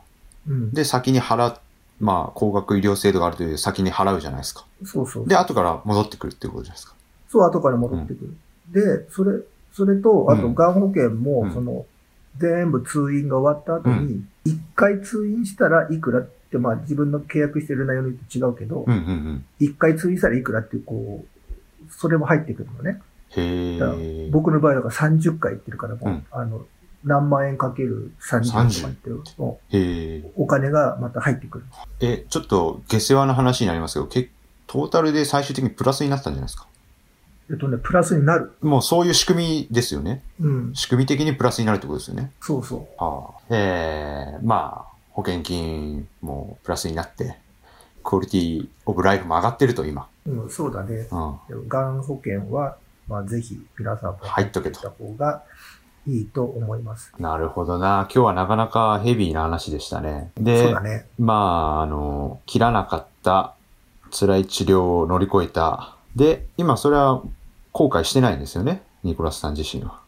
[0.51, 0.72] うん。
[0.72, 1.59] で、先に払っ、
[2.01, 4.66] まあ、高額医療制度があるという先に払うじゃないですか。
[4.84, 5.28] そうそう。
[5.28, 6.94] で、後から戻ってくるっていうことじゃないですか。
[7.28, 8.34] そう、後から戻ってくる。
[8.72, 9.40] で、それ、
[9.72, 11.86] それと、あと、うんがん保険も、うんその、
[12.38, 19.44] 全部通院が終わった後うに、一、回通院したらいくらって、まあ自分の契約してる内容によって違うけどう、ん、うん、うん。
[19.59, 23.01] 一、回通院したらいくらっていう、こう、それも入ってくるのね。
[23.36, 24.30] へ。
[24.30, 26.66] 僕の場合だから30回行ってるからもう、うんあの、
[27.05, 30.32] 何万円かける30とか言ってると、へえ。
[30.36, 31.64] お金がまた入ってくる。
[32.01, 34.30] え、ちょっと下世話な話になりますけど、け
[34.66, 36.66] トータルで最終的にプラスになったんじゃないですか？
[37.51, 38.53] えっとね、プラスになる。
[38.61, 40.22] もうそういう仕組みですよね。
[40.40, 40.74] うん。
[40.74, 42.30] 仕組み的にプラスになるってことですよね。
[42.40, 42.86] そうそう。
[42.98, 43.55] ああ。
[43.57, 47.38] えー、まあ、保険金もプラスになって、
[48.05, 50.07] クオリティオブライフも上がってると今。
[50.26, 51.09] うん、そうだね。
[51.11, 51.68] うん。
[51.68, 52.76] がん保険は、
[53.09, 55.42] まあ、ぜひ皆さんも入っとけとた方が
[56.07, 57.12] いいと思います。
[57.18, 58.09] なるほどな。
[58.12, 60.32] 今日はなかなかヘビーな話でしたね。
[60.36, 61.07] でだ、ね。
[61.18, 63.55] まあ、あの、切らなかった
[64.11, 65.96] 辛い治療を乗り越えた。
[66.16, 67.22] で、今それは
[67.72, 68.82] 後悔してないんですよね？
[69.05, 70.01] ニコラスさん自身は。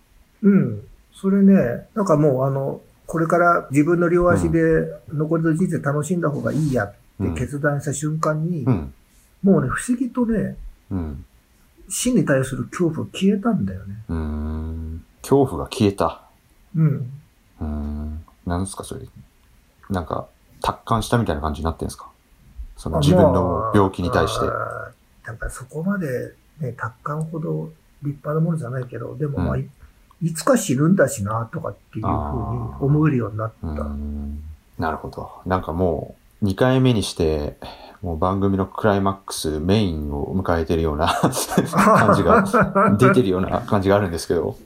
[0.42, 0.82] うん。
[1.14, 4.60] それね、なんかもう、あの、これから自分の両足で
[5.12, 8.94] 残りの人生楽しんだ方がいいやって決断した瞬間に、うん。
[9.42, 10.56] もうね、不思議とね、
[10.90, 11.24] うん。
[11.88, 13.96] 死に対する恐怖が消えたんだよね。
[15.22, 16.22] 恐怖が消えた。
[16.76, 17.10] うん。
[17.60, 18.24] うーん。
[18.46, 19.02] なんですか、それ。
[19.90, 20.26] なんか、
[20.62, 22.08] 達観したみたいな感じになってんですか？
[22.76, 24.46] その自分の病気に対して。
[24.46, 24.92] まあ
[25.24, 27.70] だからそこまで、ね、達観ほど
[28.02, 32.14] 立派なものじゃないけど、でもまあ、うんいいつか死ぬんだしな、とかっていうふうに
[32.80, 33.66] 思えるようになった。
[34.80, 35.30] なるほど。
[35.46, 37.56] なんかもう、2回目にして、
[38.02, 41.06] もう番組のクライマックス、メインを迎えてるような
[41.76, 42.44] 感じが、
[42.98, 44.56] 出てるような感じがあるんですけど。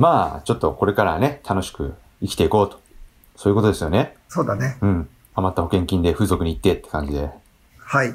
[0.00, 2.80] うんまあ、ちょっとこれからはね、楽しく生きていこうと。
[3.36, 4.16] そういうことですよね。
[4.28, 4.78] そうだね。
[4.80, 5.08] うん。
[5.34, 7.30] 余った保険金で風俗に行ってって感じで。
[7.78, 8.14] はい。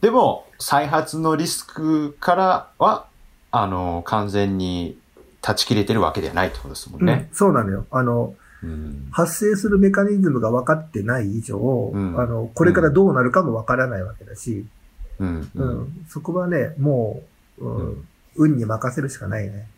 [0.00, 3.06] でも、再発のリスクからは、
[3.50, 4.98] あの、完全に
[5.40, 7.28] 断ち切れてるわけではないってことですもんね。
[7.30, 7.86] うんそうなのよ。
[7.90, 9.08] あの、うん。
[9.10, 14.64] 発生するメカニズムが分かってない以上、うんあの、これからどうなるかも分からないわけだし、
[15.18, 15.50] うん。
[15.54, 17.22] ううんんそこはね、も
[17.58, 19.68] う、うんうん運に任せるしかないね。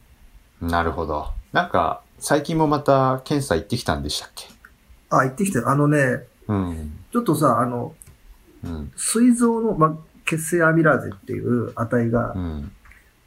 [0.61, 1.27] なるほど。
[1.55, 4.49] なんか、最近もまた検査行ってきたんでしたっけ？
[5.09, 6.99] あ、言ってきて、あのね、うん。
[7.13, 7.95] ちょっとさ、あの、
[8.65, 8.93] うん。
[8.97, 12.73] 膵臓の、ま、血清アミラーゼっていう値が、うん。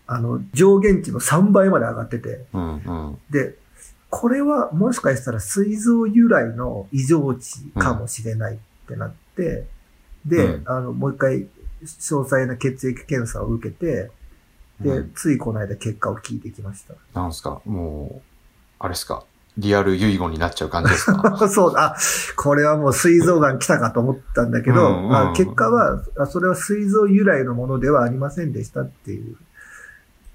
[0.08, 2.76] あの、上限値の3倍まで上がってて、うん。
[2.76, 3.18] うん。
[3.30, 3.56] で、
[4.10, 8.58] これはもしかしたら膵臓由来の異常値かもしれないっ
[8.90, 9.68] てなって、
[10.26, 11.48] で、うんあの、もう一回
[11.82, 14.12] 詳細な血液検査を受けて、
[14.82, 15.12] で、うん。
[15.16, 16.94] ついこの間結果を聞いてきました。
[17.20, 17.62] なんすか？
[17.66, 18.22] もう、
[18.80, 19.24] あれですか？
[19.58, 21.36] リアル遺言になっちゃう感じですか？
[21.50, 21.98] そうだ、あ
[22.36, 25.16] これはもう膵臓がん来たかと思ったんだけど、うんうん。
[25.32, 29.36] あ結果は、あそれは膵臓由来のものではありませんでしたっていう、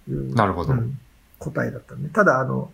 [0.09, 0.35] うん。
[0.35, 0.73] なるほど。
[0.73, 0.99] うん。
[1.39, 2.09] 答えだったね。
[2.13, 2.73] ただ、あの、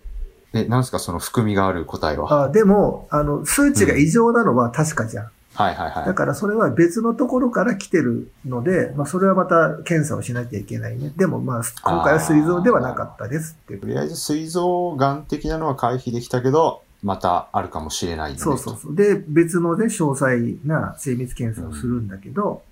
[0.55, 0.99] え、なんすか？
[0.99, 2.45] その含みがある答えは？
[2.45, 5.31] あでも、あの、数値が異常なのは確かじゃん。
[5.59, 6.07] はいはいはい。
[6.07, 11.13] だからそれは別のところから来てるので、まあそれはまた検査をしなきゃいけないね。
[11.17, 13.87] でもまあ今回は膵臓ではなかったですってと。
[13.89, 18.95] りあえず膵臓がん的なのは回避できたけど、またあるかもしれないよねそうそうそう。
[18.95, 22.63] で、別のね、詳細な精密検査をするんだけど、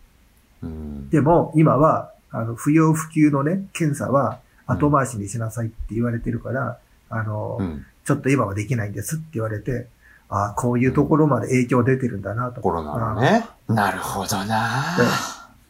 [0.63, 1.11] うん。
[1.11, 6.79] でも今は、あの、不要不急のね、検査は後回しにしなさいって言われてるから、
[7.11, 7.85] あの、うん。
[8.05, 9.89] ちょっと今はできないんですって言われて、
[10.29, 12.61] ああ、こういうところまで影響出てるんだなと。
[12.61, 13.47] コロナのね。
[13.69, 14.97] なるほどな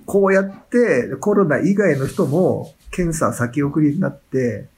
[0.07, 4.69] こうやってコロナ以外の人も検査先送りになって、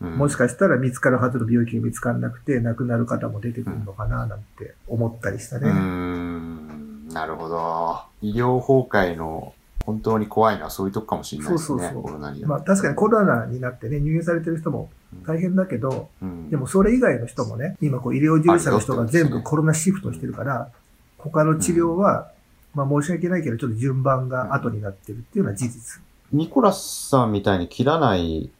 [0.00, 5.70] うんもしかしたら見つかるはずの病気が見つからなくて亡くなる方も出てくるのかななんて思ったりしたね。
[5.72, 7.08] ん。
[7.08, 8.02] なるほど。
[8.20, 9.54] 医療崩壊の
[9.86, 11.66] 本当に怖いのはそういうとこかもしれないですね。
[11.66, 12.48] そうそうそうコロナには。
[12.48, 14.90] まあ確かにコロナになってね、入院されてる人も
[15.24, 20.72] 大変だけど、うんでもそれ以外の人もね、今こう医療従事者の人が全部コロナシフトしてるから、
[21.18, 22.32] 他の治療は、
[22.74, 26.02] まあ申し訳ないけど、ちょっと順番が後になってるっていうのは事実。
[26.32, 28.50] ニコラスさんみたいに切らない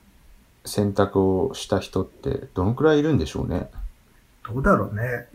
[0.64, 3.68] 選択をした人ってどのくらいいるんでしょうね？
[4.48, 5.26] どうだろうね。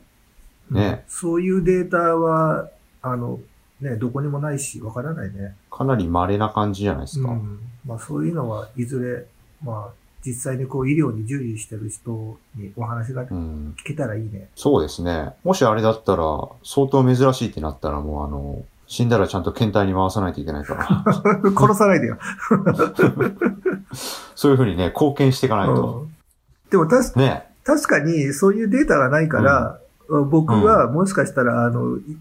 [0.69, 2.69] ねうんそういうデータは、
[3.01, 3.39] あの、
[3.81, 5.55] ね、どこにもないし、わからないね。
[5.69, 7.29] かなり稀な感じじゃないですか。
[7.29, 7.59] うん。
[7.85, 9.25] まあそういうのはいずれ、
[9.63, 9.93] まあ
[10.25, 14.49] 実際にこう医療に従事してる人にお話が聞うんけたらいいね。
[14.55, 15.33] そうですね。
[15.43, 16.23] もしあれだったら、
[16.63, 21.03] 相当珍しいってなったらもうあの、死んだらちゃんと検体に回さないといけないから、
[21.57, 22.17] 殺さないでよ。
[24.35, 26.01] そういうふうにね、貢献していかないと。
[26.01, 26.15] うん
[26.71, 27.43] でもたしね。
[27.63, 29.79] 確かにそういうデータがないから、
[30.29, 32.17] 僕はもしかしたら、あの、い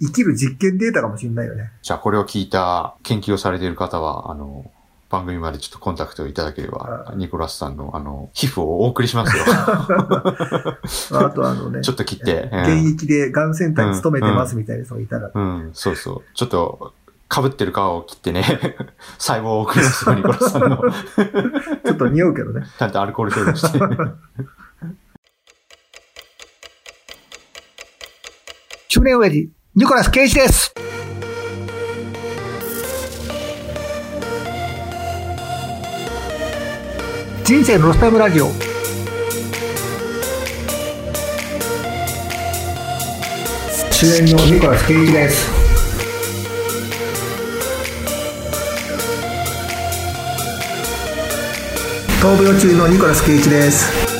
[0.00, 1.70] 生きる実験データかもしれないよね。
[1.82, 4.70] じゃあこれを聞いた研究をされている方は、あの、
[5.08, 9.44] 番組までちょっとコンタクトいただければは、ニコラスさんのあの、皮膚をお送りしますよ。
[11.18, 12.50] あとあのね、ちょっと切って。
[12.52, 16.22] うん現役でがんセンターに勤めてますみたいな人がいたら、うん、そうそう。
[16.34, 16.92] ちょっと、
[17.32, 18.42] 被ってる皮を切ってね、
[19.18, 20.78] 細胞を送りますよ、ニコラスさんの。
[21.84, 22.66] ちょっと匂うけどね。
[22.78, 23.78] ちゃんとアルコール消毒して。
[28.88, 30.72] 中年親父、ニコラス・ケイジです。
[37.44, 38.46] 人生のロスタイムラジオ。
[43.92, 45.50] 主演のニコラス・ケイジです。
[52.22, 54.15] 闘病中のニコラス・ケイジです。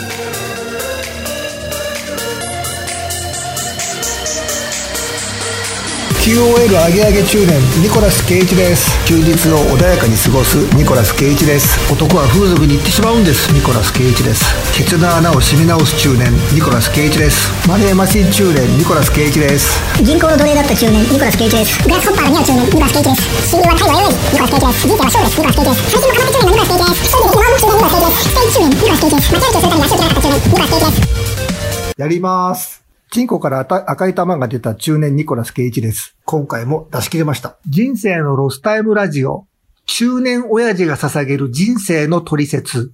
[6.26, 8.90] QOL 上げ上げ中年ニコラス・ケイチです。
[9.06, 11.78] 休日を穏やかに過ごすニコラス・ケイチです。
[11.86, 13.52] 男は風俗に行ってしまうんです。
[13.52, 14.42] ニコラス・ケイチです。
[14.74, 17.46] ケツの穴を締め直す中年ニコラス・ケイチです。
[17.68, 19.78] マネーマシン中年ニコラス・ケイチです。
[20.02, 21.78] 銀行の奴隷だった中年ニコラス・ケイチです。
[21.84, 23.22] グラスホッパーが似合う中年ニコラス・ケイチです。
[23.46, 24.82] 親友はタイの泳いニコラス・ケイチです。
[24.82, 25.06] 人生は勝負です。
[25.06, 25.86] ニコラス・ケイチです。
[25.86, 27.04] 最近も固め中年のニコラス・ケイチです。
[27.04, 28.26] 一人で今も中年ニコラス・ケイチです。
[28.26, 29.32] ステイ中年ニコラス・ケイチです。
[29.32, 29.62] マチュアリティをす。
[29.62, 31.94] るために足を切らなかった中年ニコラス・ケイチです。
[31.98, 39.46] やりますチンコから赤赤い玉が出た中年ニコラス・ケイチです今回も出し切れました人生のロスタイムラジオ
[39.86, 42.92] 中年親父が捧げる人生の取説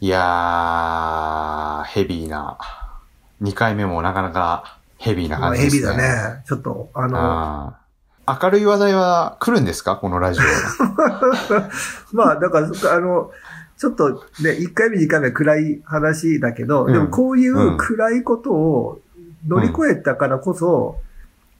[0.00, 2.56] いやー、ヘビーな。
[3.42, 5.92] 2回目もなかなかヘビーなまあ感じですね。
[5.92, 6.42] ヘビだね。
[6.48, 7.74] ちょっと、あの、
[8.42, 9.96] 明るい話題は来るんですか？
[9.96, 10.42] このラジオ。
[12.16, 13.30] まあ、だから、あの、
[13.76, 19.00] ちょっとね、1回目、2回目は暗い話だけど、うんでもこういう暗いことを
[19.46, 20.98] 乗り越えたからこそ、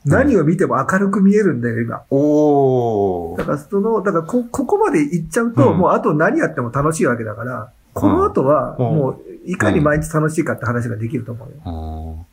[0.04, 2.02] 何を見ても明るく見えるんだよ、今。
[2.10, 3.38] おー。
[3.38, 12.26] だから、その、だからこ、ここまで行っちゃうと、うんもうあと何やっても楽しいわけだから、この後は、うんもう、いかに毎日楽しいかって話ができると思うよ。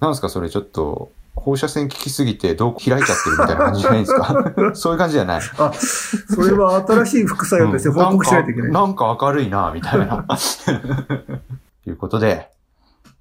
[0.00, 4.52] なんですかそれちょっと、放射線効きすぎてどう開いちゃってるみたいな感じじゃないですか？
[4.74, 5.40] そういう感じじゃない。
[5.58, 8.72] あ、それは新しい副作用として報告しないといけない。
[8.72, 10.24] なんかなんか明るいな、みたいな。
[11.84, 12.48] ということで、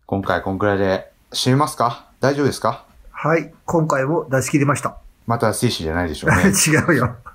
[0.05, 2.05] 今回こんくらいで締めますか？
[2.19, 2.85] 大丈夫ですか？
[3.11, 4.97] はい、今回も出し切りました。
[5.25, 6.51] また精子じゃないでしょうね。
[6.67, 7.15] 違うよ。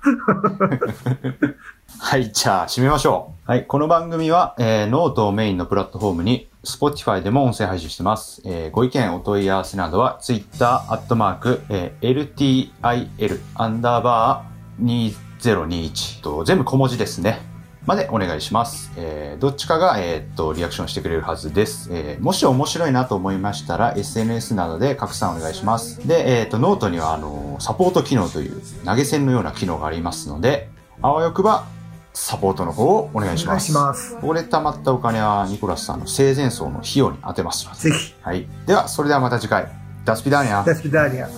[1.99, 3.51] はい、じゃあ、締めましょう。
[3.51, 8.41] はい、この番組は、えー、ノートをメインのプラットフォームに、Spotify でも音声配信してます。
[8.45, 12.69] えーご意見、お問い合わせなどは、Twitter、アットマーク、えー
[13.17, 17.41] LTIL、アンダーバー2021と、全部小文字ですね。
[17.89, 18.91] までお願いします。
[18.97, 21.89] えーどっちかが、えーっと、リアクションしてくれるはずです。
[21.91, 26.07] えーもし面白いなと思いましたら、SNS などで拡散お願いします。
[26.07, 30.69] で、えーっと、ノートには、あの、サポート機能という投げ銭のような機能がありますので、
[31.01, 31.65] あわよくば、
[32.13, 33.65] サポートの方をお願いしお願います。
[33.65, 34.15] します。
[34.17, 37.79] ここで貯まったお金は、ニコラスさんの生前葬の費用に当てますので。
[37.79, 38.45] ぜひ、はい。
[38.67, 39.67] では、それではまた次回。
[40.05, 41.29] До свидания。До свидания。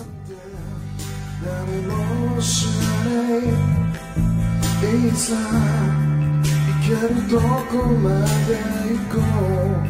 [1.44, 2.66] 誰も知
[3.06, 3.72] らない
[5.08, 6.01] いつ行
[6.92, 7.44] けるどこ
[7.88, 8.10] ま
[8.46, 8.52] で
[8.92, 9.80] 行こう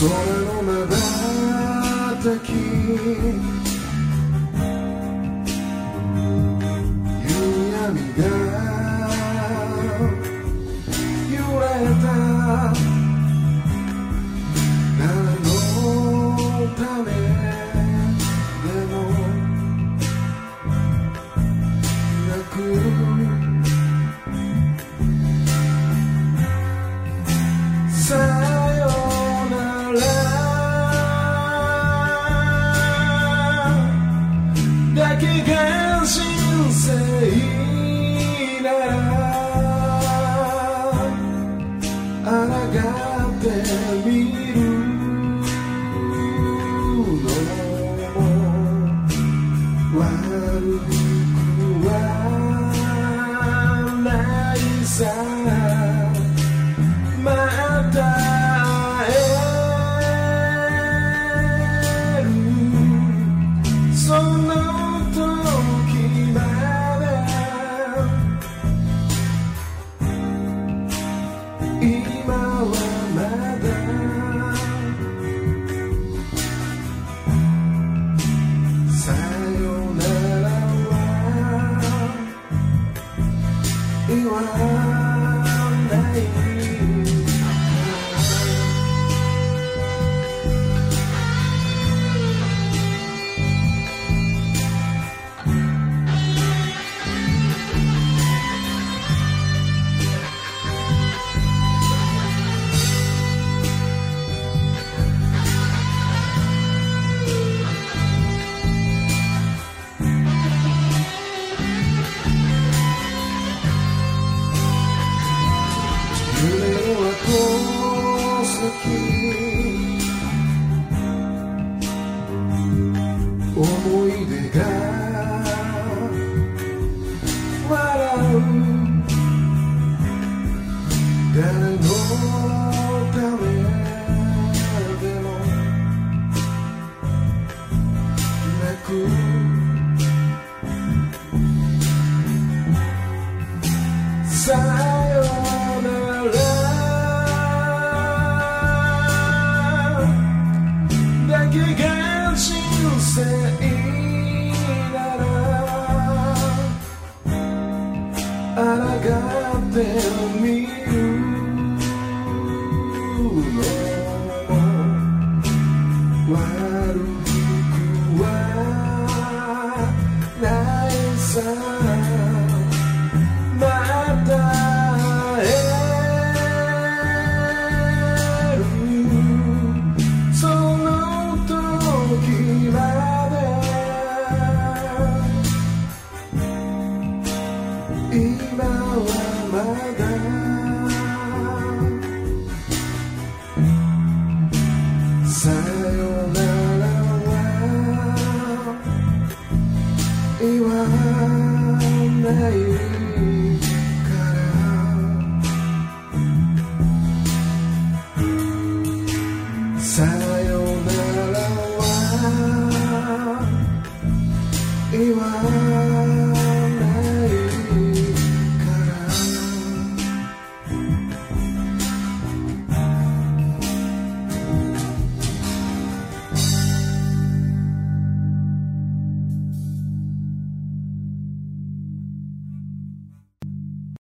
[0.00, 0.08] 空
[0.40, 0.92] のまば
[2.22, 2.48] たき
[7.22, 7.34] 夕
[7.72, 7.84] 闇
[8.16, 8.73] が